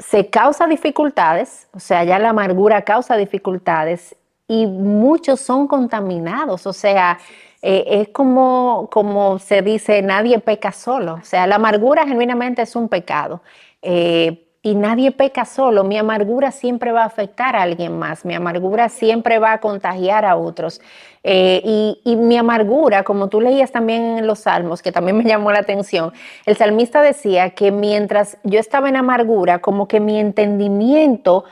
se 0.00 0.28
causa 0.28 0.66
dificultades, 0.66 1.68
o 1.72 1.80
sea, 1.80 2.04
ya 2.04 2.18
la 2.18 2.30
amargura 2.30 2.82
causa 2.82 3.16
dificultades 3.16 4.16
y 4.48 4.66
muchos 4.66 5.40
son 5.40 5.68
contaminados, 5.68 6.66
o 6.66 6.72
sea, 6.72 7.18
eh, 7.62 7.84
es 7.86 8.08
como, 8.08 8.88
como 8.90 9.38
se 9.38 9.62
dice, 9.62 10.02
nadie 10.02 10.38
peca 10.40 10.72
solo, 10.72 11.14
o 11.14 11.24
sea, 11.24 11.46
la 11.46 11.56
amargura 11.56 12.06
genuinamente 12.06 12.62
es 12.62 12.74
un 12.74 12.88
pecado. 12.88 13.42
Eh, 13.82 14.49
y 14.62 14.74
nadie 14.74 15.10
peca 15.10 15.44
solo. 15.44 15.84
Mi 15.84 15.96
amargura 15.96 16.52
siempre 16.52 16.92
va 16.92 17.02
a 17.02 17.06
afectar 17.06 17.56
a 17.56 17.62
alguien 17.62 17.98
más. 17.98 18.24
Mi 18.24 18.34
amargura 18.34 18.88
siempre 18.90 19.38
va 19.38 19.52
a 19.52 19.60
contagiar 19.60 20.24
a 20.24 20.36
otros. 20.36 20.80
Eh, 21.22 21.62
y, 22.04 22.16
mi 22.16 22.36
amargura, 22.36 23.02
como 23.02 23.28
tú 23.28 23.40
leías 23.40 23.72
también 23.72 24.18
en 24.18 24.26
los 24.26 24.40
salmos, 24.40 24.82
que 24.82 24.92
también 24.92 25.16
me 25.16 25.24
llamó 25.24 25.52
la 25.52 25.60
atención, 25.60 26.12
el 26.46 26.56
salmista 26.56 27.02
decía 27.02 27.50
que 27.50 27.72
mientras 27.72 28.38
yo 28.42 28.58
estaba 28.58 28.88
en 28.88 28.96
amargura, 28.96 29.60
como 29.60 29.88
que 29.88 30.00
mi 30.00 30.18
entendimiento, 30.18 31.44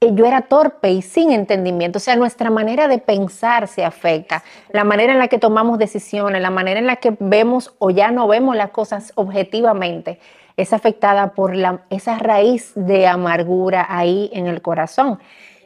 eh, 0.00 0.10
yo 0.14 0.26
era 0.26 0.42
torpe 0.42 0.90
y 0.90 1.02
sin 1.02 1.30
entendimiento. 1.30 1.98
O 1.98 2.00
sea, 2.00 2.16
nuestra 2.16 2.50
manera 2.50 2.88
de 2.88 2.98
pensar 2.98 3.68
se 3.68 3.84
afecta. 3.84 4.42
La 4.70 4.82
manera 4.82 5.12
en 5.12 5.20
la 5.20 5.28
que 5.28 5.38
tomamos 5.38 5.78
decisiones, 5.78 6.42
la 6.42 6.50
manera 6.50 6.80
en 6.80 6.86
la 6.86 6.96
que 6.96 7.16
vemos 7.20 7.74
o 7.78 7.90
ya 7.90 8.10
no 8.10 8.26
vemos 8.26 8.56
las 8.56 8.70
cosas 8.70 9.12
objetivamente 9.14 10.18
es 10.60 10.72
afectada 10.72 11.32
por 11.32 11.56
la, 11.56 11.80
esa 11.90 12.18
raíz 12.18 12.72
de 12.74 13.06
amargura 13.06 13.86
ahí 13.88 14.30
en 14.32 14.46
el 14.46 14.60
corazón. 14.62 15.18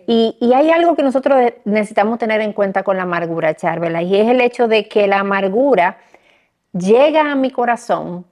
Y, 0.07 0.37
hay 0.55 0.71
algo 0.71 0.95
que 0.95 1.03
nosotros 1.03 1.53
necesitamos 1.65 2.19
tener 2.19 2.41
en 2.41 2.53
cuenta 2.53 2.83
con 2.83 2.97
la 2.97 3.05
amargura, 3.05 3.55
Charvela, 3.55 4.03
y 4.03 4.17
es 4.17 4.29
el 4.29 4.41
hecho 4.41 4.69
de 4.69 4.87
que 4.87 5.07
la 5.07 5.21
amargura 5.21 5.99
llega 6.73 7.33
a 7.33 7.35
mi 7.35 7.51
corazón 7.51 8.27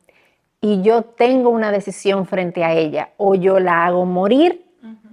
y 0.61 0.83
yo 0.83 1.02
tengo 1.02 1.50
una 1.50 1.73
decisión 1.73 2.26
frente 2.26 2.64
a 2.64 2.75
ella, 2.75 3.11
o 3.16 3.35
yo 3.35 3.59
la 3.59 3.87
hago 3.87 4.04
morir 4.04 4.64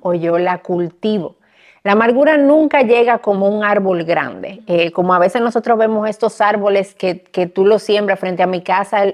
o 0.01 0.13
yo 0.13 0.37
la 0.37 0.59
cultivo. 0.59 1.37
La 1.83 1.93
amargura 1.93 2.37
nunca 2.37 2.81
llega 2.81 3.19
como 3.19 3.47
un 3.47 3.63
árbol 3.63 4.03
grande, 4.03 4.61
eh, 4.67 4.91
como 4.91 5.13
a 5.13 5.19
veces 5.19 5.41
nosotros 5.41 5.77
vemos 5.77 6.09
estos 6.09 6.41
árboles 6.41 6.93
que, 6.93 7.15
tú 7.53 7.65
los 7.65 7.81
siembras 7.81 8.19
frente 8.19 8.43
a 8.43 8.47
mi 8.47 8.61
casa, 8.61 9.05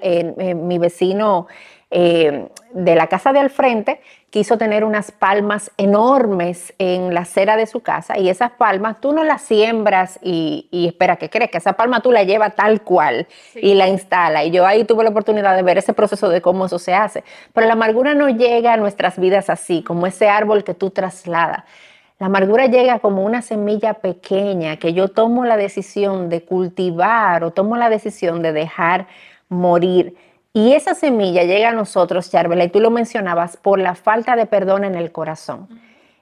mi 0.55 0.79
vecino 0.79 1.47
eh, 1.97 2.49
de 2.73 2.93
la 2.93 3.07
casa 3.07 3.31
de 3.31 3.39
al 3.39 3.49
frente 3.49 4.01
quiso 4.29 4.57
tener 4.57 4.83
unas 4.83 5.13
palmas 5.13 5.71
enormes 5.77 6.73
en 6.77 7.13
la 7.13 7.21
acera 7.21 7.55
de 7.55 7.67
su 7.67 7.79
casa 7.79 8.19
y 8.19 8.27
esas 8.27 8.51
palmas 8.51 8.99
tú 8.99 9.13
no 9.13 9.23
las 9.23 9.43
siembras 9.43 10.19
y, 10.21 10.67
espera. 10.89 11.15
Que 11.15 11.29
esa 11.53 11.71
palma 11.71 12.01
tú 12.01 12.11
la 12.11 12.23
llevas 12.23 12.53
tal 12.53 12.81
cual 12.81 13.27
y 13.55 13.75
la 13.75 13.87
instala. 13.87 14.43
Y 14.43 14.51
yo 14.51 14.65
ahí 14.65 14.83
tuve 14.83 15.05
la 15.05 15.11
oportunidad 15.11 15.55
de 15.55 15.63
ver 15.63 15.77
ese 15.77 15.93
proceso 15.93 16.27
de 16.27 16.41
cómo 16.41 16.65
eso 16.65 16.79
se 16.79 16.93
hace. 16.93 17.23
Pero 17.53 17.65
la 17.65 17.73
amargura 17.73 18.13
no 18.13 18.27
llega 18.27 18.73
a 18.73 18.77
nuestras 18.77 19.17
vidas 19.17 19.49
así, 19.49 19.81
como 19.81 20.05
ese 20.05 20.27
árbol 20.27 20.65
que 20.65 20.73
tú 20.73 20.89
trasladas. 20.89 21.63
La 22.19 22.25
amargura 22.25 22.65
llega 22.65 22.99
como 22.99 23.23
una 23.23 23.41
semilla 23.41 23.93
pequeña 23.93 24.75
que 24.75 24.91
yo 24.91 25.07
tomo 25.07 25.45
la 25.45 25.55
decisión 25.55 26.27
de 26.27 26.43
cultivar 26.43 27.45
o 27.45 27.51
tomo 27.51 27.77
la 27.77 27.89
decisión 27.89 28.41
de 28.41 28.51
dejar 28.51 29.07
morir. 29.47 30.17
Y 30.55 30.71
esa 30.71 30.95
semilla 30.95 31.43
llega 31.43 31.67
a 31.67 31.73
nosotros, 31.73 32.31
Charvela, 32.31 32.63
y 32.63 32.69
tú 32.69 32.79
lo 32.79 32.89
mencionabas, 32.89 33.57
por 33.57 33.77
la 33.77 33.93
falta 33.93 34.37
de 34.37 34.45
perdón 34.45 34.85
en 34.85 34.95
el 34.95 35.11
corazón. 35.11 35.67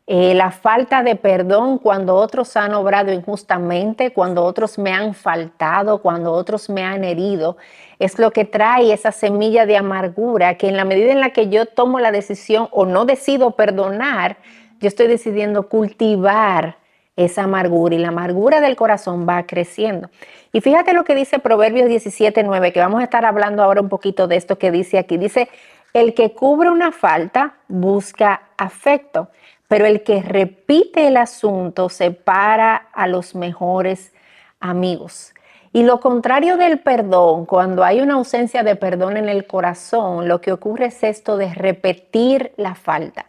Eh, 0.07 0.33
la 0.33 0.49
falta 0.49 1.03
de 1.03 1.15
perdón 1.15 1.77
cuando 1.77 2.15
otros 2.15 2.57
han 2.57 2.73
obrado 2.73 3.13
injustamente, 3.13 4.11
cuando 4.11 4.43
otros 4.43 4.79
me 4.79 4.91
han 4.91 5.13
faltado, 5.13 6.01
cuando 6.01 6.31
otros 6.31 6.67
me 6.67 6.83
han 6.83 7.03
herido, 7.03 7.57
es 7.99 8.17
lo 8.17 8.31
que 8.31 8.43
trae 8.43 8.91
esa 8.91 9.11
semilla 9.11 9.67
de 9.67 9.77
amargura 9.77 10.57
que 10.57 10.67
en 10.67 10.77
la 10.77 10.83
medida 10.83 11.11
en 11.11 11.19
la 11.19 11.29
que 11.29 11.49
yo 11.49 11.67
tomo 11.67 11.99
la 11.99 12.11
decisión 12.11 12.69
o 12.71 12.87
no 12.87 13.05
decido 13.05 13.51
perdonar, 13.51 14.37
yo 14.79 14.87
estoy 14.87 15.05
decidiendo 15.05 15.69
cultivar 15.69 16.77
esa 17.15 17.43
amargura 17.43 17.95
y 17.95 17.99
la 17.99 18.09
amargura 18.09 18.61
del 18.61 18.75
corazón 18.75 19.27
va 19.27 19.45
creciendo. 19.45 20.09
Y 20.51 20.61
fíjate 20.61 20.93
lo 20.93 21.03
que 21.03 21.15
dice 21.15 21.39
Proverbios 21.39 21.87
17, 21.87 22.43
9, 22.43 22.73
que 22.73 22.79
vamos 22.79 23.01
a 23.01 23.03
estar 23.03 23.25
hablando 23.25 23.63
ahora 23.63 23.81
un 23.81 23.89
poquito 23.89 24.27
de 24.27 24.35
esto 24.35 24.57
que 24.57 24.71
dice 24.71 24.97
aquí. 24.97 25.17
Dice, 25.17 25.49
el 25.93 26.13
que 26.13 26.33
cubre 26.33 26.69
una 26.69 26.91
falta 26.91 27.55
busca 27.67 28.41
afecto, 28.57 29.29
pero 29.67 29.85
el 29.85 30.03
que 30.03 30.21
repite 30.21 31.07
el 31.07 31.17
asunto 31.17 31.89
separa 31.89 32.75
a 32.93 33.07
los 33.07 33.35
mejores 33.35 34.11
amigos. 34.59 35.33
Y 35.71 35.83
lo 35.83 35.99
contrario 35.99 36.57
del 36.57 36.79
perdón, 36.79 37.45
cuando 37.45 37.83
hay 37.83 38.01
una 38.01 38.13
ausencia 38.13 38.61
de 38.61 38.75
perdón 38.75 39.17
en 39.17 39.27
el 39.27 39.47
corazón, 39.47 40.27
lo 40.27 40.39
que 40.39 40.51
ocurre 40.51 40.87
es 40.87 41.03
esto 41.03 41.35
de 41.35 41.51
repetir 41.51 42.53
la 42.57 42.75
falta. 42.75 43.25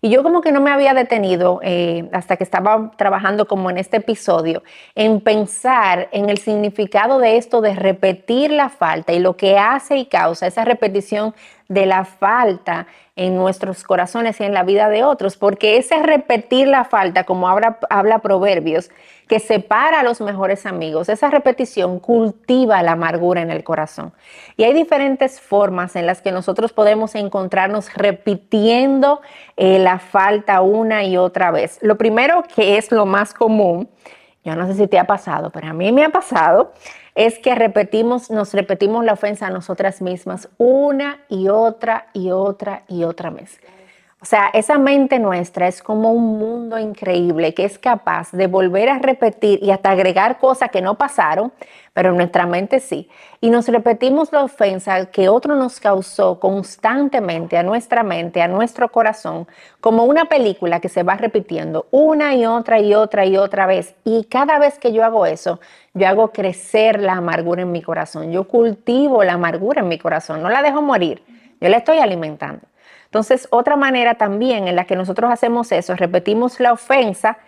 Y 0.00 0.10
yo 0.10 0.22
como 0.22 0.40
que 0.40 0.52
no 0.52 0.60
me 0.60 0.70
había 0.70 0.94
detenido 0.94 1.60
eh, 1.62 2.08
hasta 2.12 2.36
que 2.36 2.44
estaba 2.44 2.92
trabajando 2.96 3.48
como 3.48 3.68
en 3.70 3.78
este 3.78 3.96
episodio 3.96 4.62
en 4.94 5.20
pensar 5.20 6.08
en 6.12 6.28
el 6.28 6.38
significado 6.38 7.18
de 7.18 7.36
esto 7.36 7.60
de 7.60 7.74
repetir 7.74 8.52
la 8.52 8.68
falta 8.68 9.12
y 9.12 9.18
lo 9.18 9.36
que 9.36 9.58
hace 9.58 9.96
y 9.96 10.06
causa 10.06 10.46
esa 10.46 10.64
repetición 10.64 11.34
de 11.68 11.86
la 11.86 12.04
falta 12.04 12.86
en 13.14 13.36
nuestros 13.36 13.84
corazones 13.84 14.40
y 14.40 14.44
en 14.44 14.54
la 14.54 14.62
vida 14.62 14.88
de 14.88 15.04
otros, 15.04 15.36
porque 15.36 15.76
ese 15.76 16.02
repetir 16.02 16.68
la 16.68 16.84
falta, 16.84 17.24
como 17.24 17.48
habla, 17.48 17.78
habla 17.90 18.20
Proverbios, 18.20 18.90
que 19.28 19.38
separa 19.38 20.00
a 20.00 20.02
los 20.02 20.20
mejores 20.20 20.64
amigos, 20.64 21.08
esa 21.08 21.28
repetición 21.28 22.00
cultiva 22.00 22.82
la 22.82 22.92
amargura 22.92 23.42
en 23.42 23.50
el 23.50 23.64
corazón. 23.64 24.12
Y 24.56 24.64
hay 24.64 24.72
diferentes 24.72 25.40
formas 25.40 25.94
en 25.96 26.06
las 26.06 26.22
que 26.22 26.32
nosotros 26.32 26.72
podemos 26.72 27.14
encontrarnos 27.14 27.92
repitiendo 27.94 29.20
eh, 29.56 29.78
la 29.78 29.98
falta 29.98 30.62
una 30.62 31.04
y 31.04 31.18
otra 31.18 31.50
vez. 31.50 31.78
Lo 31.82 31.98
primero 31.98 32.44
que 32.54 32.78
es 32.78 32.90
lo 32.90 33.04
más 33.04 33.34
común, 33.34 33.88
yo 34.48 34.56
no 34.56 34.66
sé 34.66 34.74
si 34.74 34.86
te 34.86 34.98
ha 34.98 35.04
pasado, 35.04 35.50
pero 35.50 35.68
a 35.68 35.72
mí 35.74 35.92
me 35.92 36.04
ha 36.04 36.08
pasado, 36.08 36.72
es 37.14 37.38
que 37.38 37.54
repetimos, 37.54 38.30
nos 38.30 38.54
repetimos 38.54 39.04
la 39.04 39.12
ofensa 39.12 39.48
a 39.48 39.50
nosotras 39.50 40.00
mismas 40.00 40.48
una 40.56 41.18
y 41.28 41.48
otra 41.48 42.06
y 42.14 42.30
otra 42.30 42.82
y 42.88 43.04
otra 43.04 43.28
vez. 43.28 43.60
O 44.20 44.24
sea, 44.24 44.50
esa 44.52 44.78
mente 44.78 45.20
nuestra 45.20 45.68
es 45.68 45.80
como 45.80 46.10
un 46.10 46.40
mundo 46.40 46.76
increíble 46.76 47.54
que 47.54 47.64
es 47.64 47.78
capaz 47.78 48.32
de 48.32 48.48
volver 48.48 48.88
a 48.88 48.98
repetir 48.98 49.62
y 49.62 49.70
hasta 49.70 49.92
agregar 49.92 50.38
cosas 50.38 50.72
que 50.72 50.82
no 50.82 50.98
pasaron, 50.98 51.52
pero 51.92 52.12
nuestra 52.12 52.44
mente 52.44 52.80
sí. 52.80 53.08
Y 53.40 53.50
nos 53.50 53.68
repetimos 53.68 54.32
la 54.32 54.42
ofensa 54.42 55.06
que 55.06 55.28
otro 55.28 55.54
nos 55.54 55.78
causó 55.78 56.40
constantemente 56.40 57.56
a 57.56 57.62
nuestra 57.62 58.02
mente, 58.02 58.42
a 58.42 58.48
nuestro 58.48 58.90
corazón, 58.90 59.46
como 59.80 60.02
una 60.02 60.24
película 60.24 60.80
que 60.80 60.88
se 60.88 61.04
va 61.04 61.14
repitiendo 61.14 61.86
una 61.92 62.34
y 62.34 62.44
otra 62.44 62.80
y 62.80 62.94
otra 62.94 63.24
y 63.24 63.36
otra 63.36 63.66
vez. 63.66 63.94
Y 64.02 64.24
cada 64.24 64.58
vez 64.58 64.80
que 64.80 64.92
yo 64.92 65.04
hago 65.04 65.26
eso, 65.26 65.60
yo 65.94 66.08
hago 66.08 66.32
crecer 66.32 67.00
la 67.00 67.12
amargura 67.12 67.62
en 67.62 67.70
mi 67.70 67.82
corazón. 67.82 68.32
Yo 68.32 68.48
cultivo 68.48 69.22
la 69.22 69.34
amargura 69.34 69.82
en 69.82 69.88
mi 69.88 69.98
corazón, 69.98 70.42
no 70.42 70.48
la 70.48 70.60
dejo 70.60 70.82
morir, 70.82 71.22
yo 71.60 71.68
la 71.68 71.76
estoy 71.76 71.98
alimentando. 71.98 72.62
Entonces, 73.08 73.48
otra 73.50 73.76
manera 73.76 74.16
también 74.16 74.68
en 74.68 74.76
la 74.76 74.84
que 74.84 74.94
nosotros 74.94 75.32
hacemos 75.32 75.72
eso, 75.72 75.96
repetimos 75.96 76.60
la 76.60 76.72
ofensa 76.74 77.38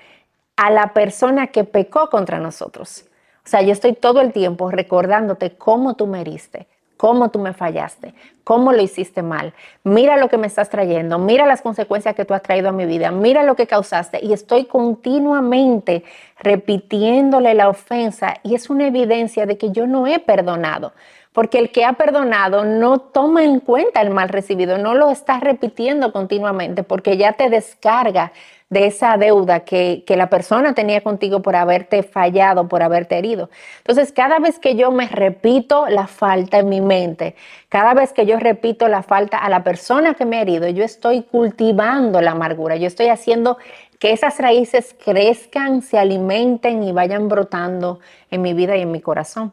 a 0.56 0.70
la 0.70 0.94
persona 0.94 1.48
que 1.48 1.64
pecó 1.64 2.08
contra 2.08 2.38
nosotros. 2.38 3.04
O 3.44 3.48
sea, 3.48 3.60
yo 3.60 3.72
estoy 3.72 3.92
todo 3.92 4.22
el 4.22 4.32
tiempo 4.32 4.70
recordándote 4.70 5.56
cómo 5.56 5.96
tú 5.96 6.06
me 6.06 6.22
heriste, 6.22 6.66
cómo 7.00 7.30
tú 7.30 7.38
me 7.38 7.54
fallaste, 7.54 8.12
cómo 8.44 8.72
lo 8.72 8.82
hiciste 8.82 9.22
mal. 9.22 9.54
Mira 9.84 10.18
lo 10.18 10.28
que 10.28 10.36
me 10.36 10.46
estás 10.46 10.68
trayendo, 10.68 11.18
mira 11.18 11.46
las 11.46 11.62
consecuencias 11.62 12.14
que 12.14 12.26
tú 12.26 12.34
has 12.34 12.42
traído 12.42 12.68
a 12.68 12.72
mi 12.72 12.84
vida, 12.84 13.10
mira 13.10 13.42
lo 13.42 13.56
que 13.56 13.66
causaste. 13.66 14.22
Y 14.22 14.34
estoy 14.34 14.66
continuamente 14.66 16.04
repitiéndole 16.40 17.54
la 17.54 17.70
ofensa 17.70 18.34
y 18.42 18.54
es 18.54 18.68
una 18.68 18.86
evidencia 18.86 19.46
de 19.46 19.56
que 19.56 19.70
yo 19.70 19.86
no 19.86 20.06
he 20.06 20.18
perdonado. 20.18 20.92
Porque 21.32 21.58
el 21.58 21.72
que 21.72 21.86
ha 21.86 21.94
perdonado 21.94 22.66
no 22.66 22.98
toma 22.98 23.44
en 23.44 23.60
cuenta 23.60 24.02
el 24.02 24.10
mal 24.10 24.28
recibido, 24.28 24.76
no 24.76 24.94
lo 24.94 25.10
está 25.10 25.40
repitiendo 25.40 26.12
continuamente 26.12 26.82
porque 26.82 27.16
ya 27.16 27.32
te 27.32 27.48
descarga 27.48 28.32
de 28.70 28.86
esa 28.86 29.16
deuda 29.16 29.60
que, 29.60 30.04
que, 30.06 30.16
la 30.16 30.30
persona 30.30 30.74
tenía 30.74 31.02
contigo 31.02 31.42
por 31.42 31.56
haberte 31.56 32.04
fallado, 32.04 32.68
por 32.68 32.82
haberte 32.84 33.18
herido. 33.18 33.50
Entonces, 33.78 34.12
cada 34.12 34.38
vez 34.38 34.60
que 34.60 34.76
yo 34.76 34.92
me 34.92 35.08
repito 35.08 35.88
la 35.88 36.06
falta 36.06 36.58
en 36.60 36.68
mi 36.68 36.80
mente, 36.80 37.34
cada 37.68 37.94
vez 37.94 38.12
que 38.12 38.26
yo 38.26 38.38
repito 38.38 38.86
la 38.86 39.02
falta 39.02 39.38
a 39.38 39.50
la 39.50 39.64
persona 39.64 40.14
que 40.14 40.24
me 40.24 40.38
ha 40.38 40.42
herido, 40.42 40.68
yo 40.68 40.84
estoy 40.84 41.22
cultivando 41.22 42.20
la 42.20 42.30
amargura, 42.30 42.76
yo 42.76 42.86
estoy 42.86 43.08
haciendo 43.08 43.58
que 43.98 44.12
esas 44.12 44.38
raíces 44.38 44.96
crezcan, 45.04 45.82
se 45.82 45.98
alimenten 45.98 46.84
y 46.84 46.92
vayan 46.92 47.28
brotando 47.28 47.98
en 48.30 48.40
mi 48.40 48.54
vida 48.54 48.76
y 48.76 48.82
en 48.82 48.92
mi 48.92 49.00
corazón. 49.00 49.52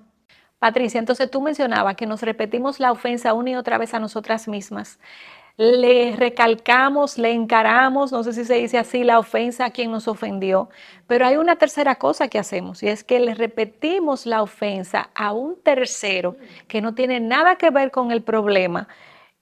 Patricia, 0.59 0.99
entonces 0.99 1.29
tú 1.29 1.41
mencionabas 1.41 1.95
que 1.95 2.07
nos 2.07 2.21
repetimos 2.21 2.79
la 2.79 2.91
ofensa 2.91 3.33
una 3.33 3.51
y 3.51 3.55
otra 3.55 3.77
vez 3.77 3.93
a 3.93 3.99
nosotras 3.99 4.47
mismas. 4.47 4.99
Le 5.57 6.15
recalcamos, 6.15 7.17
le 7.17 7.31
encaramos, 7.31 8.11
no 8.11 8.23
sé 8.23 8.33
si 8.33 8.45
se 8.45 8.55
dice 8.55 8.77
así, 8.77 9.03
la 9.03 9.17
ofensa 9.17 9.65
a 9.65 9.71
quien 9.71 9.91
nos 9.91 10.07
ofendió. 10.07 10.69
Pero 11.07 11.25
hay 11.25 11.37
una 11.37 11.55
tercera 11.55 11.95
cosa 11.95 12.27
que 12.27 12.37
hacemos 12.39 12.83
y 12.83 12.89
es 12.89 13.03
que 13.03 13.19
le 13.19 13.33
repetimos 13.33 14.27
la 14.27 14.43
ofensa 14.43 15.09
a 15.15 15.33
un 15.33 15.59
tercero 15.61 16.37
que 16.67 16.81
no 16.81 16.93
tiene 16.93 17.19
nada 17.19 17.55
que 17.55 17.71
ver 17.71 17.89
con 17.91 18.11
el 18.11 18.21
problema 18.21 18.87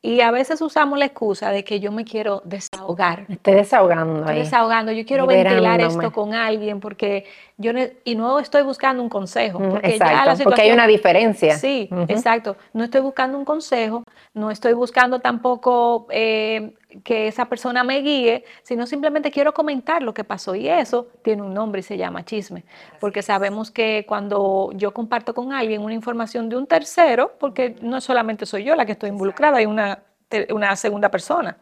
y 0.06 0.22
a 0.22 0.30
veces 0.30 0.62
usamos 0.62 1.00
la 1.00 1.06
excusa 1.06 1.50
de 1.50 1.64
que 1.64 1.80
yo 1.80 1.92
me 1.92 2.06
quiero 2.06 2.44
desahogar. 2.46 3.26
Me 3.28 3.36
estoy 3.36 3.56
desahogando. 3.56 4.20
Estoy 4.20 4.36
desahogando. 4.38 4.92
Yo 4.92 5.04
quiero 5.04 5.26
ventilar 5.26 5.82
esto 5.82 6.12
con 6.12 6.36
alguien 6.36 6.80
porque 6.80 7.26
yo 7.58 7.72
y 8.04 8.16
no 8.16 8.40
estoy 8.40 8.62
buscando 8.62 9.02
un 9.02 9.10
consejo. 9.10 9.58
Porque, 9.58 9.88
exacto, 9.88 10.44
porque 10.44 10.62
hay 10.62 10.72
una 10.72 10.86
diferencia. 10.86 11.58
Sí, 11.58 11.90
exacto. 12.08 12.56
No 12.74 12.84
estoy 12.84 13.02
buscando 13.02 13.38
un 13.38 13.46
consejo, 13.46 14.04
no 14.36 14.52
estoy 14.52 14.74
buscando 14.74 15.20
tampoco 15.20 16.06
eh, 16.12 16.74
que 17.04 17.28
esa 17.28 17.46
persona 17.46 17.84
me 17.84 18.02
guíe, 18.02 18.44
sino 18.64 18.86
simplemente 18.88 19.32
quiero 19.32 19.54
comentar 19.54 20.02
lo 20.02 20.14
que 20.14 20.24
pasó. 20.24 20.56
Y 20.56 20.70
eso 20.70 21.08
tiene 21.24 21.42
un 21.42 21.54
nombre 21.54 21.80
y 21.80 21.84
se 21.84 21.98
llama 21.98 22.24
chisme, 22.24 22.64
porque 23.00 23.22
sabemos 23.22 23.72
que 23.72 24.06
cuando 24.08 24.72
yo 24.74 24.94
comparto 24.94 25.34
con 25.34 25.54
alguien 25.54 25.82
una 25.82 25.94
información 25.94 26.50
de 26.50 26.58
un 26.58 26.68
tercero, 26.68 27.34
porque 27.40 27.76
no 27.82 28.02
solamente 28.02 28.46
soy 28.46 28.64
yo 28.64 28.76
la 28.76 28.86
que 28.86 28.94
estoy 28.94 29.10
involucrada, 29.10 29.58
hay 29.58 29.66
una, 29.66 30.04
una 30.50 30.76
segunda 30.76 31.10
persona. 31.10 31.58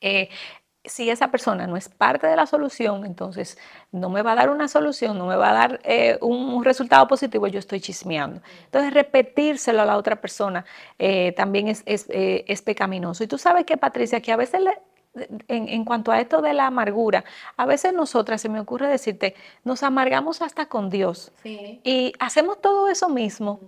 Eh, 0.00 0.28
si 0.88 1.10
esa 1.10 1.30
persona 1.30 1.66
no 1.66 1.76
es 1.76 1.88
parte 1.88 2.26
de 2.26 2.36
la 2.36 2.46
solución, 2.46 3.04
entonces 3.04 3.58
no 3.92 4.10
me 4.10 4.22
va 4.22 4.32
a 4.32 4.34
dar 4.34 4.50
una 4.50 4.68
solución, 4.68 5.18
no 5.18 5.26
me 5.26 5.36
va 5.36 5.50
a 5.50 5.52
dar 5.52 5.80
eh, 5.84 6.18
un, 6.20 6.64
resultado 6.64 7.06
positivo, 7.06 7.46
yo 7.46 7.58
estoy 7.58 7.80
chismeando. 7.80 8.40
Entonces, 8.64 8.92
repetírselo 8.92 9.82
a 9.82 9.84
la 9.84 9.96
otra 9.96 10.16
persona 10.16 10.64
eh, 10.98 11.32
también 11.32 11.68
es, 11.68 11.82
eh, 11.86 12.44
es, 12.48 12.62
pecaminoso. 12.62 13.22
Y 13.24 13.26
tú 13.26 13.38
sabes 13.38 13.64
que, 13.64 13.76
Patricia, 13.76 14.20
que 14.20 14.32
a 14.32 14.36
veces 14.36 14.62
en, 15.48 15.84
cuanto 15.84 16.12
a 16.12 16.20
esto 16.20 16.42
de 16.42 16.54
la 16.54 16.66
amargura, 16.66 17.24
a 17.56 17.66
veces 17.66 17.92
nosotras, 17.92 18.40
se 18.40 18.48
me 18.48 18.60
ocurre 18.60 18.88
decirte, 18.88 19.34
nos 19.64 19.82
amargamos 19.82 20.42
hasta 20.42 20.66
con 20.66 20.90
Dios. 20.90 21.32
Y 21.44 22.12
hacemos 22.18 22.60
todo 22.60 22.88
eso 22.88 23.08
mismo 23.08 23.60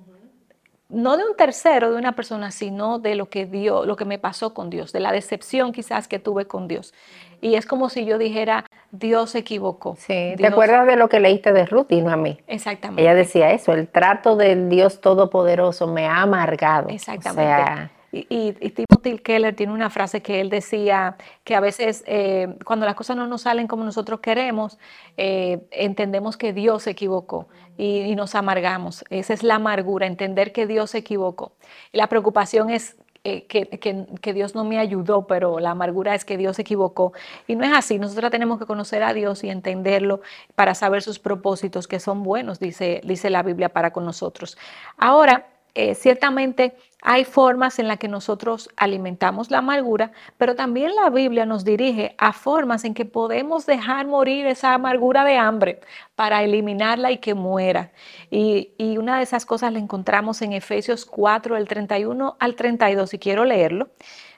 no 0.89 1.17
de 1.17 1.25
un 1.25 1.37
tercero, 1.37 1.91
de 1.91 1.99
una 1.99 2.13
persona, 2.13 2.51
sino 2.51 2.99
de 2.99 3.15
lo 3.15 3.29
que 3.29 3.47
dio, 3.47 3.85
lo 3.85 3.97
que 3.97 4.05
me 4.05 4.19
pasó 4.19 4.55
con 4.55 4.71
Dios, 4.71 4.93
de 4.93 5.01
la 5.01 5.13
decepción 5.13 5.73
quizás 5.73 6.09
que 6.09 6.19
tuve 6.19 6.47
con 6.47 6.67
Dios. 6.67 6.95
Y 7.41 7.55
es 7.55 7.67
como 7.67 7.89
si 7.89 8.05
yo 8.05 8.19
dijera, 8.19 8.65
Dios 8.91 9.31
se 9.31 9.39
equivocó. 9.39 9.97
Sí, 9.97 10.35
¿te 10.37 10.47
acuerdas 10.47 10.87
de 10.87 10.97
lo 10.97 11.09
que 11.09 11.21
leíste 11.21 11.53
de 11.53 11.67
Ruth 11.67 11.91
y 11.91 12.01
no 12.01 12.11
a 12.11 12.17
mí? 12.17 12.41
Exactamente. 12.47 13.03
Ella 13.03 13.15
decía 13.15 13.53
eso, 13.53 13.73
el 13.73 13.87
trato 13.87 14.37
del 14.37 14.69
Dios 14.69 15.01
Todopoderoso 15.01 15.87
me 15.87 16.07
ha 16.07 16.23
amargado. 16.23 16.89
Exactamente. 16.89 17.91
Y, 18.11 18.53
Timothy 18.53 19.19
Keller 19.19 19.55
tiene 19.55 19.73
una 19.73 19.91
frase 19.91 20.23
que 20.23 20.41
él 20.41 20.49
decía 20.49 21.17
que 21.45 21.55
a 21.55 21.61
veces 21.61 22.05
eh, 22.07 22.57
cuando 22.65 22.87
las 22.87 22.95
cosas 22.95 23.17
no 23.17 23.27
nos 23.27 23.43
salen 23.43 23.67
como 23.67 23.85
nosotros 23.85 24.21
queremos, 24.21 24.79
eh, 25.17 25.61
entendemos 25.71 26.37
que 26.37 26.53
Dios 26.53 26.85
se 26.85 26.91
equivocó 26.91 27.49
y, 27.77 28.15
nos 28.17 28.35
amargamos. 28.35 29.05
Esa 29.11 29.35
es 29.35 29.43
la 29.43 29.57
amargura, 29.57 30.07
entender 30.07 30.53
que 30.53 30.67
Dios 30.67 30.91
se 30.91 30.99
equivocó. 30.99 31.53
Y 31.93 31.99
la 31.99 32.07
preocupación 32.09 32.71
es 32.71 32.97
eh, 33.25 33.47
que, 33.47 34.33
Dios 34.33 34.55
no 34.55 34.65
me 34.65 34.79
ayudó, 34.79 35.27
pero 35.27 35.59
la 35.59 35.73
amargura 35.73 36.15
es 36.15 36.25
que 36.25 36.39
Dios 36.39 36.57
se 36.57 36.63
equivocó. 36.63 37.13
Y 37.47 37.57
no 37.57 37.65
es 37.65 37.73
así, 37.77 37.99
nosotros 37.99 38.31
tenemos 38.31 38.59
que 38.59 38.65
conocer 38.65 39.03
a 39.03 39.13
Dios 39.13 39.45
y 39.45 39.51
entenderlo 39.51 40.21
para 40.55 40.75
saber 40.75 41.03
sus 41.03 41.19
propósitos, 41.19 41.87
que 41.87 42.01
son 42.01 42.23
buenos, 42.23 42.59
dice, 42.59 43.03
dice 43.05 43.29
la 43.29 43.43
Biblia 43.43 43.69
para 43.69 43.93
con 43.93 44.07
nosotros. 44.07 44.57
Ahora, 44.97 45.47
eh, 45.79 45.95
ciertamente 45.95 46.75
hay 47.03 47.25
formas 47.25 47.79
en 47.79 47.87
las 47.87 47.99
que 47.99 48.09
nosotros 48.09 48.69
alimentamos 48.77 49.49
la 49.53 49.59
amargura, 49.59 50.11
pero 50.37 50.57
también 50.57 50.93
la 50.97 51.09
Biblia 51.09 51.47
nos 51.47 51.65
dirige 51.65 52.17
a 52.19 52.33
formas 52.33 52.85
en 52.85 52.95
que 52.95 53.05
podemos 53.05 53.65
dejar 53.65 54.09
morir 54.09 54.49
esa 54.49 54.75
amargura 54.75 55.23
de 55.23 55.37
hambre 55.37 55.81
para 56.17 56.43
eliminarla 56.43 57.13
y 57.13 57.19
que 57.19 57.35
muera. 57.35 57.93
Y, 58.29 58.73
y 58.77 58.99
una 58.99 59.19
de 59.19 59.23
esas 59.23 59.47
cosas 59.47 59.73
la 59.73 59.79
encontramos 59.79 60.43
en 60.43 60.53
Efesios 60.53 61.05
4, 61.07 61.57
el 61.57 61.69
31 61.69 62.37
al 62.41 62.57
32, 62.57 63.15
y 63.15 63.19
quiero 63.21 63.45
leerlo. 63.45 63.91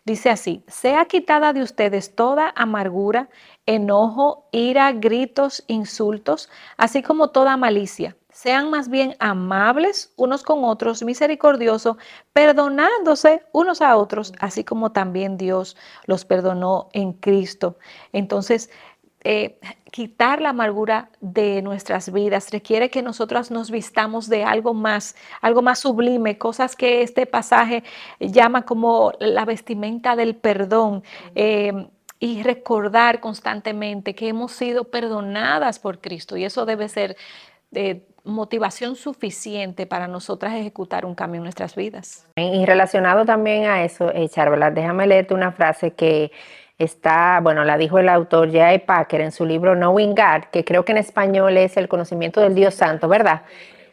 Dice 0.05 0.29
así, 0.29 0.63
sea 0.69 1.07
quitada 1.07 1.55
de 1.55 1.63
ustedes 1.63 2.15
toda 2.15 2.53
amargura, 2.55 3.31
enojo, 3.65 4.47
ira, 4.53 4.93
gritos, 4.93 5.65
insultos, 5.69 6.51
así 6.77 7.03
como 7.03 7.31
toda 7.31 7.57
malicia 7.57 8.15
sean 8.41 8.71
más 8.71 8.89
bien 8.89 9.17
amables 9.19 10.15
unos 10.17 10.43
con 10.43 10.65
otros, 10.65 11.03
misericordiosos, 11.03 11.99
perdonándose 12.33 13.43
unos 13.53 13.83
a 13.83 13.95
otros, 13.99 14.33
así 14.41 14.65
como 14.65 14.93
también 14.93 15.37
Dios 15.37 15.77
los 16.07 16.25
perdonó 16.25 16.89
en 16.95 17.13
Cristo. 17.13 17.77
Entonces, 18.15 18.71
eh, 19.25 19.61
quitar 19.93 20.41
la 20.41 20.51
amargura 20.51 21.11
de 21.21 21.61
nuestras 21.61 22.11
vidas 22.11 22.51
requiere 22.51 22.89
que 22.89 23.03
nosotras 23.03 23.51
nos 23.51 23.71
vistamos 23.71 24.27
de 24.31 24.43
algo 24.43 24.73
más, 24.73 25.17
algo 25.43 25.61
más 25.61 25.81
sublime, 25.81 26.39
cosas 26.39 26.77
que 26.77 27.03
este 27.03 27.27
pasaje 27.27 27.85
llama 28.21 28.63
como 28.63 29.13
la 29.21 29.45
vestimenta 29.45 30.17
del 30.17 30.35
perdón. 30.35 31.03
Eh, 31.35 31.91
y 32.23 32.43
recordar 32.43 33.21
constantemente 33.21 34.15
que 34.15 34.29
hemos 34.29 34.53
sido 34.53 34.85
perdonadas 34.85 35.79
por 35.79 36.03
Cristo 36.03 36.37
y 36.37 36.45
eso 36.45 36.67
debe 36.67 36.87
ser 36.91 37.17
de 37.71 38.05
motivación 38.25 38.97
suficiente 38.97 39.87
para 39.87 40.09
nosotras 40.09 40.55
ejecutar 40.55 41.05
un 41.07 41.15
cambio 41.15 41.39
en 41.39 41.45
nuestras 41.45 41.75
vidas. 41.75 42.27
Y 42.37 42.65
relacionado 42.67 43.25
también 43.25 43.65
a 43.65 43.85
eso, 43.85 44.11
eh, 44.13 44.29
déjame 44.73 45.07
leerte 45.07 45.35
una 45.35 45.53
frase 45.53 45.93
que 45.93 46.31
está, 46.79 47.41
bueno, 47.43 47.65
la 47.65 47.77
dijo 47.77 47.99
el 47.99 48.09
autor 48.09 48.49
J.I. 48.49 48.79
Packer 48.81 49.21
en 49.21 49.33
su 49.33 49.45
libro 49.45 49.75
Knowing 49.75 50.15
God, 50.15 50.45
que 50.51 50.65
creo 50.65 50.85
que 50.85 50.93
en 50.93 50.99
español 50.99 51.57
es 51.57 51.77
el 51.77 51.89
conocimiento 51.89 52.41
del 52.41 52.55
Dios 52.55 52.75
Santo, 52.75 53.07
¿verdad? 53.09 53.43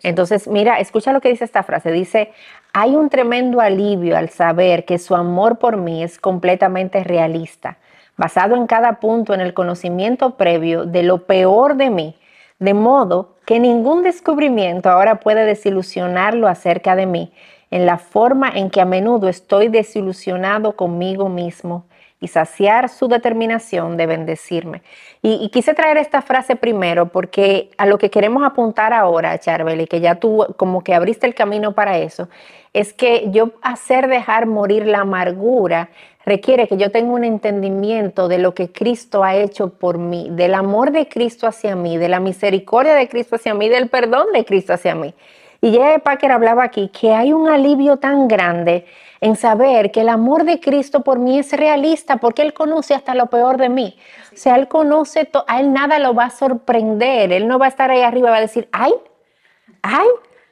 Entonces, 0.03 0.47
mira, 0.47 0.79
escucha 0.79 1.11
lo 1.11 1.21
que 1.21 1.29
dice 1.29 1.43
esta 1.43 1.63
frase. 1.63 1.91
Dice, 1.91 2.31
hay 2.73 2.95
un 2.95 3.09
tremendo 3.09 3.59
alivio 3.59 4.15
al 4.15 4.29
saber 4.29 4.85
que 4.85 4.99
su 4.99 5.15
amor 5.15 5.57
por 5.57 5.77
mí 5.77 6.03
es 6.03 6.19
completamente 6.19 7.03
realista, 7.03 7.77
basado 8.15 8.55
en 8.55 8.67
cada 8.67 8.99
punto 8.99 9.33
en 9.33 9.41
el 9.41 9.53
conocimiento 9.53 10.37
previo 10.37 10.85
de 10.85 11.03
lo 11.03 11.25
peor 11.25 11.75
de 11.75 11.89
mí 11.89 12.15
de 12.59 12.73
modo 12.73 13.35
que 13.45 13.59
ningún 13.59 14.03
descubrimiento 14.03 14.89
ahora 14.89 15.19
puede 15.19 15.45
desilusionarlo 15.45 16.47
acerca 16.47 16.95
de 16.95 17.05
mí, 17.05 17.31
en 17.71 17.85
la 17.85 17.97
forma 17.97 18.49
en 18.49 18.69
que 18.69 18.81
a 18.81 18.85
menudo 18.85 19.27
estoy 19.27 19.67
desilusionado 19.67 20.75
conmigo 20.75 21.29
mismo 21.29 21.85
y 22.19 22.27
saciar 22.27 22.89
su 22.89 23.07
determinación 23.07 23.95
de 23.95 24.07
bendecirme. 24.07 24.81
Y, 25.21 25.49
quise 25.49 25.73
traer 25.73 25.97
esta 25.97 26.21
frase 26.21 26.55
primero 26.55 27.07
porque 27.09 27.69
a 27.77 27.85
lo 27.85 27.97
que 27.97 28.09
queremos 28.09 28.43
apuntar 28.43 28.93
ahora, 28.93 29.37
Charbel, 29.37 29.81
y 29.81 29.87
que 29.87 29.99
ya 29.99 30.15
tú 30.15 30.45
como 30.57 30.83
que 30.83 30.93
abriste 30.93 31.27
el 31.27 31.35
camino 31.35 31.73
para 31.73 31.97
eso, 31.99 32.27
es 32.73 32.93
que 32.93 33.27
yo 33.31 33.51
hacer 33.61 34.07
dejar 34.07 34.45
morir 34.45 34.87
la 34.87 34.99
amargura 34.99 35.89
requiere 36.25 36.67
que 36.67 36.77
yo 36.77 36.91
tenga 36.91 37.13
un 37.13 37.23
entendimiento 37.23 38.27
de 38.27 38.37
lo 38.39 38.53
que 38.53 38.71
Cristo 38.71 39.23
ha 39.23 39.35
hecho 39.35 39.69
por 39.69 39.97
mí, 39.97 40.27
del 40.31 40.55
amor 40.55 40.91
de 40.91 41.07
Cristo 41.07 41.47
hacia 41.47 41.75
mí, 41.75 41.97
de 41.97 42.09
la 42.09 42.19
misericordia 42.19 42.95
de 42.95 43.07
Cristo 43.07 43.37
hacia 43.37 43.53
mí, 43.53 43.69
del 43.69 43.89
perdón 43.89 44.27
de 44.33 44.43
Cristo 44.43 44.73
hacia 44.73 44.93
mí. 44.93 45.13
Y 45.61 45.71
ya 45.71 45.97
Packer 45.99 46.31
hablaba 46.31 46.63
aquí 46.63 46.89
que 46.89 47.13
hay 47.13 47.31
un 47.33 47.47
alivio 47.47 47.97
tan 47.97 48.27
grande 48.27 48.85
en 49.21 49.35
saber 49.35 49.91
que 49.91 50.01
el 50.01 50.09
amor 50.09 50.43
de 50.43 50.59
Cristo 50.59 51.01
por 51.01 51.19
mí 51.19 51.39
es 51.39 51.51
realista 51.53 52.17
porque 52.17 52.41
Él 52.41 52.53
conoce 52.53 52.93
hasta 52.93 53.15
lo 53.15 53.27
peor 53.27 53.57
de 53.57 53.69
mí. 53.69 53.97
O 54.33 54.37
sea, 54.37 54.55
Él 54.55 54.67
conoce, 54.67 55.29
a 55.47 55.59
Él 55.59 55.73
nada 55.73 55.99
lo 55.99 56.13
va 56.13 56.25
a 56.25 56.29
sorprender. 56.29 57.31
Él 57.31 57.47
no 57.47 57.59
va 57.59 57.65
a 57.65 57.69
estar 57.69 57.91
ahí 57.91 58.01
arriba 58.01 58.29
va 58.29 58.37
a 58.37 58.41
decir, 58.41 58.69
ay, 58.71 58.93
ay, 59.81 60.07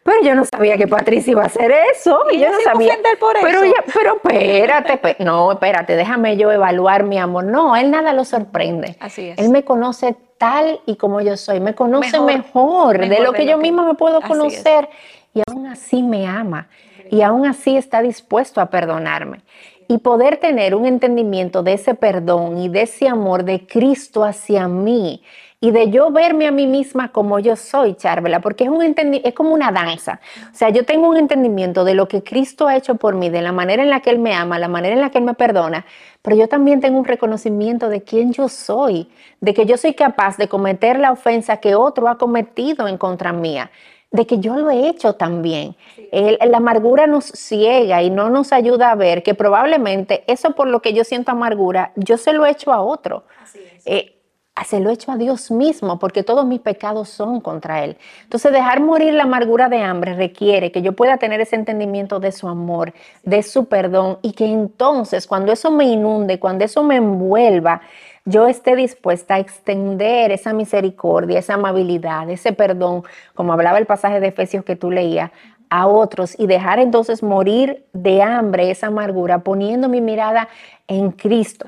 pero 0.05 0.21
yo 0.21 0.35
no 0.35 0.45
sabía 0.45 0.77
que 0.77 0.87
Patricia 0.87 1.31
iba 1.31 1.41
a 1.41 1.47
hacer 1.47 1.71
eso. 1.91 2.25
Y 2.31 2.37
yo 2.37 2.51
no 2.51 2.59
sabía. 2.59 2.95
Por 3.19 3.33
pero, 3.41 3.61
pero 3.91 4.19
espérate, 4.23 5.23
no, 5.23 5.51
espérate, 5.51 5.95
déjame 5.95 6.37
yo 6.37 6.51
evaluar 6.51 7.03
mi 7.05 7.17
amor. 7.17 7.43
No, 7.45 7.75
él 7.75 7.89
nada 7.89 8.13
lo 8.13 8.23
sorprende. 8.23 8.97
Así 8.99 9.29
es. 9.29 9.39
Él 9.39 9.49
me 9.49 9.65
conoce 9.65 10.15
tal 10.37 10.79
y 10.85 10.97
como 10.97 11.21
yo 11.21 11.35
soy. 11.37 11.59
Me 11.59 11.73
conoce 11.73 12.19
mejor, 12.19 12.99
de 12.99 13.19
lo 13.19 13.33
que 13.33 13.47
yo 13.47 13.57
misma 13.57 13.83
me 13.83 13.95
puedo 13.95 14.21
conocer. 14.21 14.89
Y 15.35 15.43
aún 15.47 15.67
así 15.67 16.01
me 16.01 16.25
ama. 16.25 16.67
Y 17.11 17.21
aún 17.21 17.45
así 17.45 17.77
está 17.77 18.01
dispuesto 18.01 18.59
a 18.59 18.71
perdonarme. 18.71 19.41
Y 19.87 19.99
poder 19.99 20.37
tener 20.37 20.73
un 20.73 20.87
entendimiento 20.87 21.61
de 21.61 21.73
ese 21.73 21.93
perdón 21.93 22.57
y 22.57 22.69
de 22.69 22.81
ese 22.81 23.07
amor 23.07 23.43
de 23.43 23.67
Cristo 23.67 24.23
hacia 24.23 24.67
mí 24.67 25.21
y 25.65 25.71
de 25.71 25.89
yo 25.89 26.11
verme 26.11 26.45
a 26.45 26.51
mí 26.51 26.67
misma 26.67 27.11
como 27.11 27.39
yo 27.39 27.55
soy, 27.55 27.95
Charvela, 27.95 28.39
porque 28.39 28.65
es, 28.65 28.69
un 28.69 28.83
es 28.83 29.33
como 29.33 29.51
una 29.51 29.71
danza. 29.71 30.19
O 30.51 30.55
sea, 30.55 30.69
yo 30.69 30.85
tengo 30.85 31.09
un 31.09 31.17
entendimiento 31.17 31.83
de 31.83 31.95
lo 31.95 32.07
que 32.07 32.23
Cristo 32.23 32.67
ha 32.67 32.75
hecho 32.75 32.95
por 32.95 33.15
mí, 33.15 33.29
de 33.29 33.41
la 33.41 33.51
manera 33.51 33.81
en 33.81 33.89
la 33.89 34.01
que 34.01 34.11
Él 34.11 34.19
me 34.19 34.35
ama, 34.35 34.59
la 34.59 34.67
manera 34.67 34.93
en 34.93 35.01
la 35.01 35.09
que 35.09 35.17
Él 35.17 35.23
me 35.23 35.33
perdona, 35.33 35.85
pero 36.21 36.35
yo 36.35 36.47
también 36.47 36.81
tengo 36.81 36.99
un 36.99 37.05
reconocimiento 37.05 37.89
de 37.89 38.03
quién 38.03 38.31
yo 38.31 38.47
soy, 38.47 39.09
de 39.41 39.55
que 39.55 39.65
yo 39.65 39.77
soy 39.77 39.95
capaz 39.95 40.37
de 40.37 40.47
cometer 40.47 40.99
la 40.99 41.11
ofensa 41.11 41.57
que 41.57 41.73
otro 41.73 42.09
ha 42.09 42.19
cometido 42.19 42.87
en 42.87 42.99
contra 42.99 43.33
mía. 43.33 43.71
De 44.11 44.25
que 44.25 44.39
yo 44.39 44.55
lo 44.55 44.69
he 44.69 44.87
hecho 44.87 45.13
también. 45.13 45.75
la 46.11 46.57
amargura 46.57 47.07
nos 47.07 47.25
ciega 47.25 48.01
y 48.01 48.09
no 48.09 48.29
nos 48.29 48.53
ayuda 48.53 48.91
a 48.91 48.95
ver 48.95 49.23
que 49.23 49.33
probablemente 49.33 50.23
eso 50.27 50.51
por 50.51 50.67
lo 50.67 50.81
que 50.81 50.93
yo 50.93 51.03
siento 51.03 51.31
amargura, 51.31 51.91
yo 51.95 52.17
se 52.17 52.33
lo 52.33 52.45
he 52.45 52.51
hecho 52.51 52.71
a 52.71 52.81
otro. 52.81 53.23
Así 53.41 53.59
es. 53.75 53.83
Eh, 53.85 54.15
se 54.63 54.79
lo 54.79 54.89
he 54.89 54.93
hecho 54.93 55.11
a 55.11 55.17
Dios 55.17 55.51
mismo, 55.51 55.99
porque 55.99 56.23
todos 56.23 56.45
mis 56.45 56.61
pecados 56.61 57.09
son 57.09 57.41
contra 57.41 57.83
Él. 57.83 57.97
Entonces, 58.23 58.53
dejar 58.53 58.79
morir 58.79 59.13
la 59.13 59.23
amargura 59.23 59.67
de 59.67 59.81
hambre 59.81 60.13
requiere 60.13 60.71
que 60.71 60.81
yo 60.81 60.93
pueda 60.93 61.17
tener 61.17 61.41
ese 61.41 61.57
entendimiento 61.57 62.19
de 62.19 62.31
su 62.31 62.47
amor, 62.47 62.93
de 63.23 63.43
su 63.43 63.65
perdón, 63.65 64.17
y 64.21 64.31
que 64.31 64.45
entonces, 64.45 65.27
cuando 65.27 65.51
eso 65.51 65.71
me 65.71 65.85
inunde, 65.85 66.39
cuando 66.39 66.63
eso 66.63 66.83
me 66.83 66.95
envuelva, 66.95 67.81
yo 68.25 68.47
esté 68.47 68.75
dispuesta 68.75 69.35
a 69.35 69.39
extender 69.39 70.31
esa 70.31 70.51
misericordia, 70.51 71.39
esa 71.39 71.53
amabilidad, 71.53 72.29
ese 72.29 72.53
perdón, 72.53 73.03
como 73.35 73.53
hablaba 73.53 73.77
el 73.77 73.85
pasaje 73.85 74.19
de 74.19 74.27
Efesios 74.27 74.65
que 74.65 74.75
tú 74.75 74.91
leías, 74.91 75.31
a 75.69 75.87
otros 75.87 76.39
y 76.39 76.47
dejar 76.47 76.79
entonces 76.79 77.23
morir 77.23 77.85
de 77.93 78.21
hambre 78.21 78.71
esa 78.71 78.87
amargura, 78.87 79.39
poniendo 79.39 79.89
mi 79.89 80.01
mirada 80.01 80.47
en 80.87 81.11
Cristo. 81.11 81.67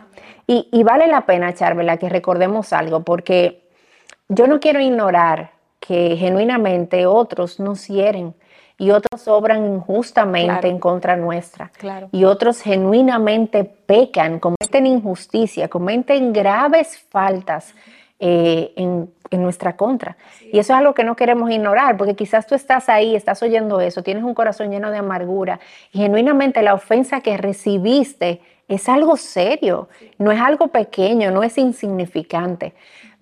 Y, 0.49 0.83
vale 0.83 1.07
la 1.07 1.25
pena, 1.25 1.53
Charvela, 1.53 1.97
que 1.97 2.07
recordemos 2.07 2.71
algo, 2.71 3.01
porque 3.01 3.63
yo 4.29 4.47
no 4.47 4.61
quiero 4.61 4.79
ignorar 4.79 5.51
que 5.81 6.15
genuinamente 6.15 7.05
otros 7.05 7.59
nos 7.59 7.87
hieren 7.87 8.33
y 8.77 8.91
otros 8.91 9.27
obran 9.27 9.65
injustamente 9.65 10.67
en 10.67 10.79
contra 10.79 11.15
nuestra. 11.15 11.71
Y 12.11 12.25
otros 12.25 12.61
genuinamente 12.61 13.63
pecan, 13.63 14.39
cometen 14.39 14.85
injusticia, 14.85 15.67
cometen 15.67 16.31
graves 16.31 16.99
faltas 17.09 17.73
eh, 18.19 18.73
en, 18.75 19.11
en, 19.31 19.41
nuestra 19.41 19.75
contra. 19.75 20.17
Y 20.41 20.59
eso 20.59 20.73
es 20.73 20.79
algo 20.79 20.93
que 20.93 21.03
no 21.03 21.15
queremos 21.15 21.49
ignorar, 21.49 21.97
porque 21.97 22.15
quizás 22.15 22.45
tú 22.45 22.55
estás 22.55 22.87
ahí, 22.89 23.15
estás 23.15 23.41
oyendo 23.41 23.79
eso, 23.79 24.03
tienes 24.03 24.23
un 24.23 24.33
corazón 24.33 24.69
lleno 24.71 24.91
de 24.91 24.97
amargura 24.97 25.59
y 25.91 25.99
genuinamente 25.99 26.61
la 26.61 26.73
ofensa 26.73 27.21
que 27.21 27.37
recibiste 27.37 28.41
es 28.67 28.89
algo 28.89 29.17
serio, 29.17 29.87
no 30.17 30.31
es 30.31 30.39
algo 30.41 30.67
pequeño, 30.67 31.31
no 31.31 31.43
es 31.43 31.57
insignificante. 31.57 32.73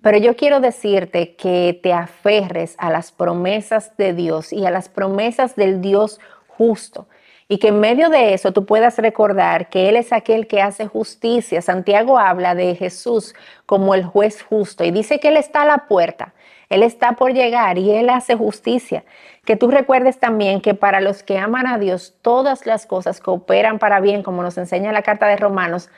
Pero 0.06 0.18
yo 0.18 0.36
quiero 0.36 0.60
decirte 0.60 1.34
que 1.34 1.80
te 1.82 1.92
aferres 1.92 2.76
a 2.78 2.90
las 2.90 3.10
promesas 3.10 3.96
de 3.96 4.12
Dios 4.12 4.52
y 4.52 4.64
a 4.64 4.70
las 4.70 4.88
promesas 4.88 5.56
del 5.56 5.80
Dios 5.80 6.20
justo. 6.46 7.08
Y 7.48 7.58
que 7.58 7.68
en 7.68 7.80
medio 7.80 8.08
de 8.08 8.32
eso 8.32 8.52
tú 8.52 8.66
puedas 8.66 8.98
recordar 8.98 9.68
que 9.68 9.88
Él 9.88 9.96
es 9.96 10.12
aquel 10.12 10.46
que 10.46 10.62
hace 10.62 10.86
justicia. 10.86 11.60
Santiago 11.60 12.20
habla 12.20 12.54
de 12.54 12.76
Jesús 12.76 13.34
como 13.66 13.96
el 13.96 14.04
juez 14.04 14.44
justo 14.44 14.84
y 14.84 14.92
dice 14.92 15.18
que 15.18 15.26
Él 15.26 15.36
está 15.36 15.62
a 15.62 15.66
la 15.66 15.88
puerta. 15.88 16.34
Él 16.68 16.84
está 16.84 17.14
por 17.14 17.32
llegar 17.32 17.76
y 17.76 17.90
Él 17.90 18.08
hace 18.08 18.36
justicia. 18.36 19.04
Que 19.44 19.56
tú 19.56 19.72
recuerdes 19.72 20.20
también 20.20 20.60
que 20.60 20.74
para 20.74 21.00
los 21.00 21.24
que 21.24 21.36
aman 21.36 21.66
a 21.66 21.78
Dios, 21.78 22.14
todas 22.22 22.64
las 22.64 22.86
cosas 22.86 23.18
cooperan 23.18 23.80
para 23.80 23.98
bien, 23.98 24.22
como 24.22 24.44
nos 24.44 24.56
enseña 24.56 24.92
la 24.92 25.02
carta 25.02 25.26
de 25.26 25.36
Romanos, 25.36 25.90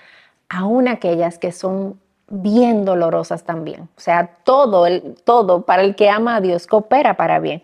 aun 0.49 0.89
aquellas 0.89 1.39
que 1.39 1.53
son 1.53 2.01
bien 2.29 2.85
dolorosas 2.85 3.45
también. 3.45 3.89
O 3.97 4.01
sea, 4.01 4.37
todo, 4.45 4.87
el, 4.87 5.15
todo 5.25 5.63
para 5.63 5.83
el 5.83 5.95
que 5.95 6.11
ama 6.11 6.37
a 6.37 6.41
Dios 6.41 6.67
coopera 6.67 7.17
para 7.17 7.39
bien. 7.39 7.63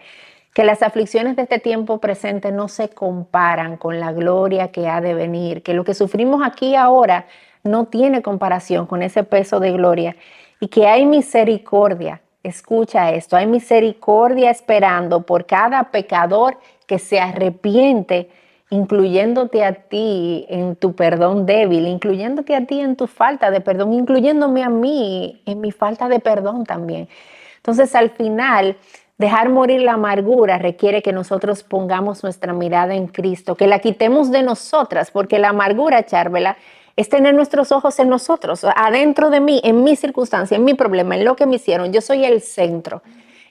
Que 0.52 0.64
las 0.64 0.82
aflicciones 0.82 1.36
de 1.36 1.42
este 1.42 1.58
tiempo 1.58 1.98
presente 1.98 2.52
no 2.52 2.68
se 2.68 2.88
comparan 2.88 3.76
con 3.76 3.98
la 3.98 4.12
gloria 4.12 4.68
que 4.68 4.88
ha 4.88 5.00
de 5.00 5.14
venir. 5.14 5.62
Que 5.62 5.74
lo 5.74 5.84
que 5.84 5.94
sufrimos 5.94 6.42
aquí 6.44 6.76
ahora 6.76 7.26
no 7.62 7.86
tiene 7.86 8.22
comparación 8.22 8.86
con 8.86 9.02
ese 9.02 9.24
peso 9.24 9.60
de 9.60 9.72
gloria. 9.72 10.16
Y 10.60 10.68
que 10.68 10.86
hay 10.86 11.06
misericordia 11.06 12.20
Escucha 12.44 13.10
esto, 13.10 13.36
hay 13.36 13.46
misericordia 13.46 14.50
esperando 14.50 15.22
por 15.22 15.46
cada 15.46 15.84
pecador 15.84 16.58
que 16.86 16.98
se 16.98 17.18
arrepiente, 17.18 18.28
incluyéndote 18.70 19.64
a 19.64 19.74
ti 19.74 20.46
en 20.48 20.76
tu 20.76 20.94
perdón 20.94 21.46
débil, 21.46 21.86
incluyéndote 21.86 22.54
a 22.54 22.66
ti 22.66 22.80
en 22.80 22.96
tu 22.96 23.06
falta 23.06 23.50
de 23.50 23.60
perdón, 23.60 23.92
incluyéndome 23.92 24.62
a 24.62 24.68
mí 24.68 25.42
en 25.46 25.60
mi 25.60 25.70
falta 25.70 26.08
de 26.08 26.20
perdón 26.20 26.64
también. 26.64 27.08
Entonces, 27.56 27.94
al 27.94 28.10
final, 28.10 28.76
dejar 29.18 29.48
morir 29.48 29.82
la 29.82 29.94
amargura 29.94 30.58
requiere 30.58 31.02
que 31.02 31.12
nosotros 31.12 31.62
pongamos 31.62 32.22
nuestra 32.22 32.52
mirada 32.52 32.94
en 32.94 33.06
Cristo, 33.06 33.54
que 33.54 33.66
la 33.66 33.78
quitemos 33.78 34.30
de 34.30 34.42
nosotras, 34.42 35.10
porque 35.10 35.38
la 35.38 35.50
amargura, 35.50 36.04
Charvela, 36.04 36.56
es 36.96 37.08
tener 37.08 37.34
nuestros 37.34 37.72
ojos 37.72 37.98
en 37.98 38.08
nosotros, 38.08 38.64
adentro 38.76 39.30
de 39.30 39.40
mí, 39.40 39.60
en 39.64 39.82
mi 39.82 39.96
circunstancia, 39.96 40.56
en 40.56 40.64
mi 40.64 40.74
problema, 40.74 41.16
en 41.16 41.24
lo 41.24 41.34
que 41.36 41.46
me 41.46 41.56
hicieron. 41.56 41.92
Yo 41.92 42.00
soy 42.00 42.24
el 42.24 42.40
centro. 42.40 43.02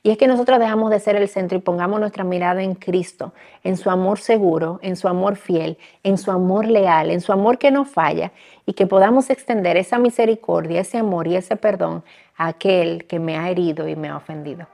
Y 0.05 0.09
es 0.09 0.17
que 0.17 0.27
nosotros 0.27 0.59
dejamos 0.59 0.91
de 0.91 0.99
ser 0.99 1.15
el 1.15 1.29
centro 1.29 1.57
y 1.57 1.61
pongamos 1.61 1.97
nuestra 1.97 2.25
mirada 2.25 2.61
en 2.61 2.75
Cristo, 2.75 3.33
en 3.63 3.77
su 3.77 3.89
amor 3.89 4.19
seguro, 4.19 4.79
en 4.81 4.97
su 4.97 5.07
amor 5.07 5.37
fiel, 5.37 5.77
en 6.03 6.17
su 6.17 6.29
amor 6.29 6.67
leal, 6.67 7.09
en 7.09 7.21
su 7.21 7.31
amor 7.31 7.57
que 7.57 7.71
no 7.71 7.85
falla, 7.85 8.33
y 8.65 8.73
que 8.73 8.85
podamos 8.85 9.29
extender 9.29 9.77
esa 9.77 9.99
misericordia, 9.99 10.81
ese 10.81 10.97
amor 10.97 11.27
y 11.27 11.37
ese 11.37 11.55
perdón 11.55 12.03
a 12.35 12.47
aquel 12.47 13.05
que 13.05 13.19
me 13.19 13.37
ha 13.37 13.49
herido 13.49 13.87
y 13.87 13.95
me 13.95 14.09
ha 14.09 14.17
ofendido. 14.17 14.67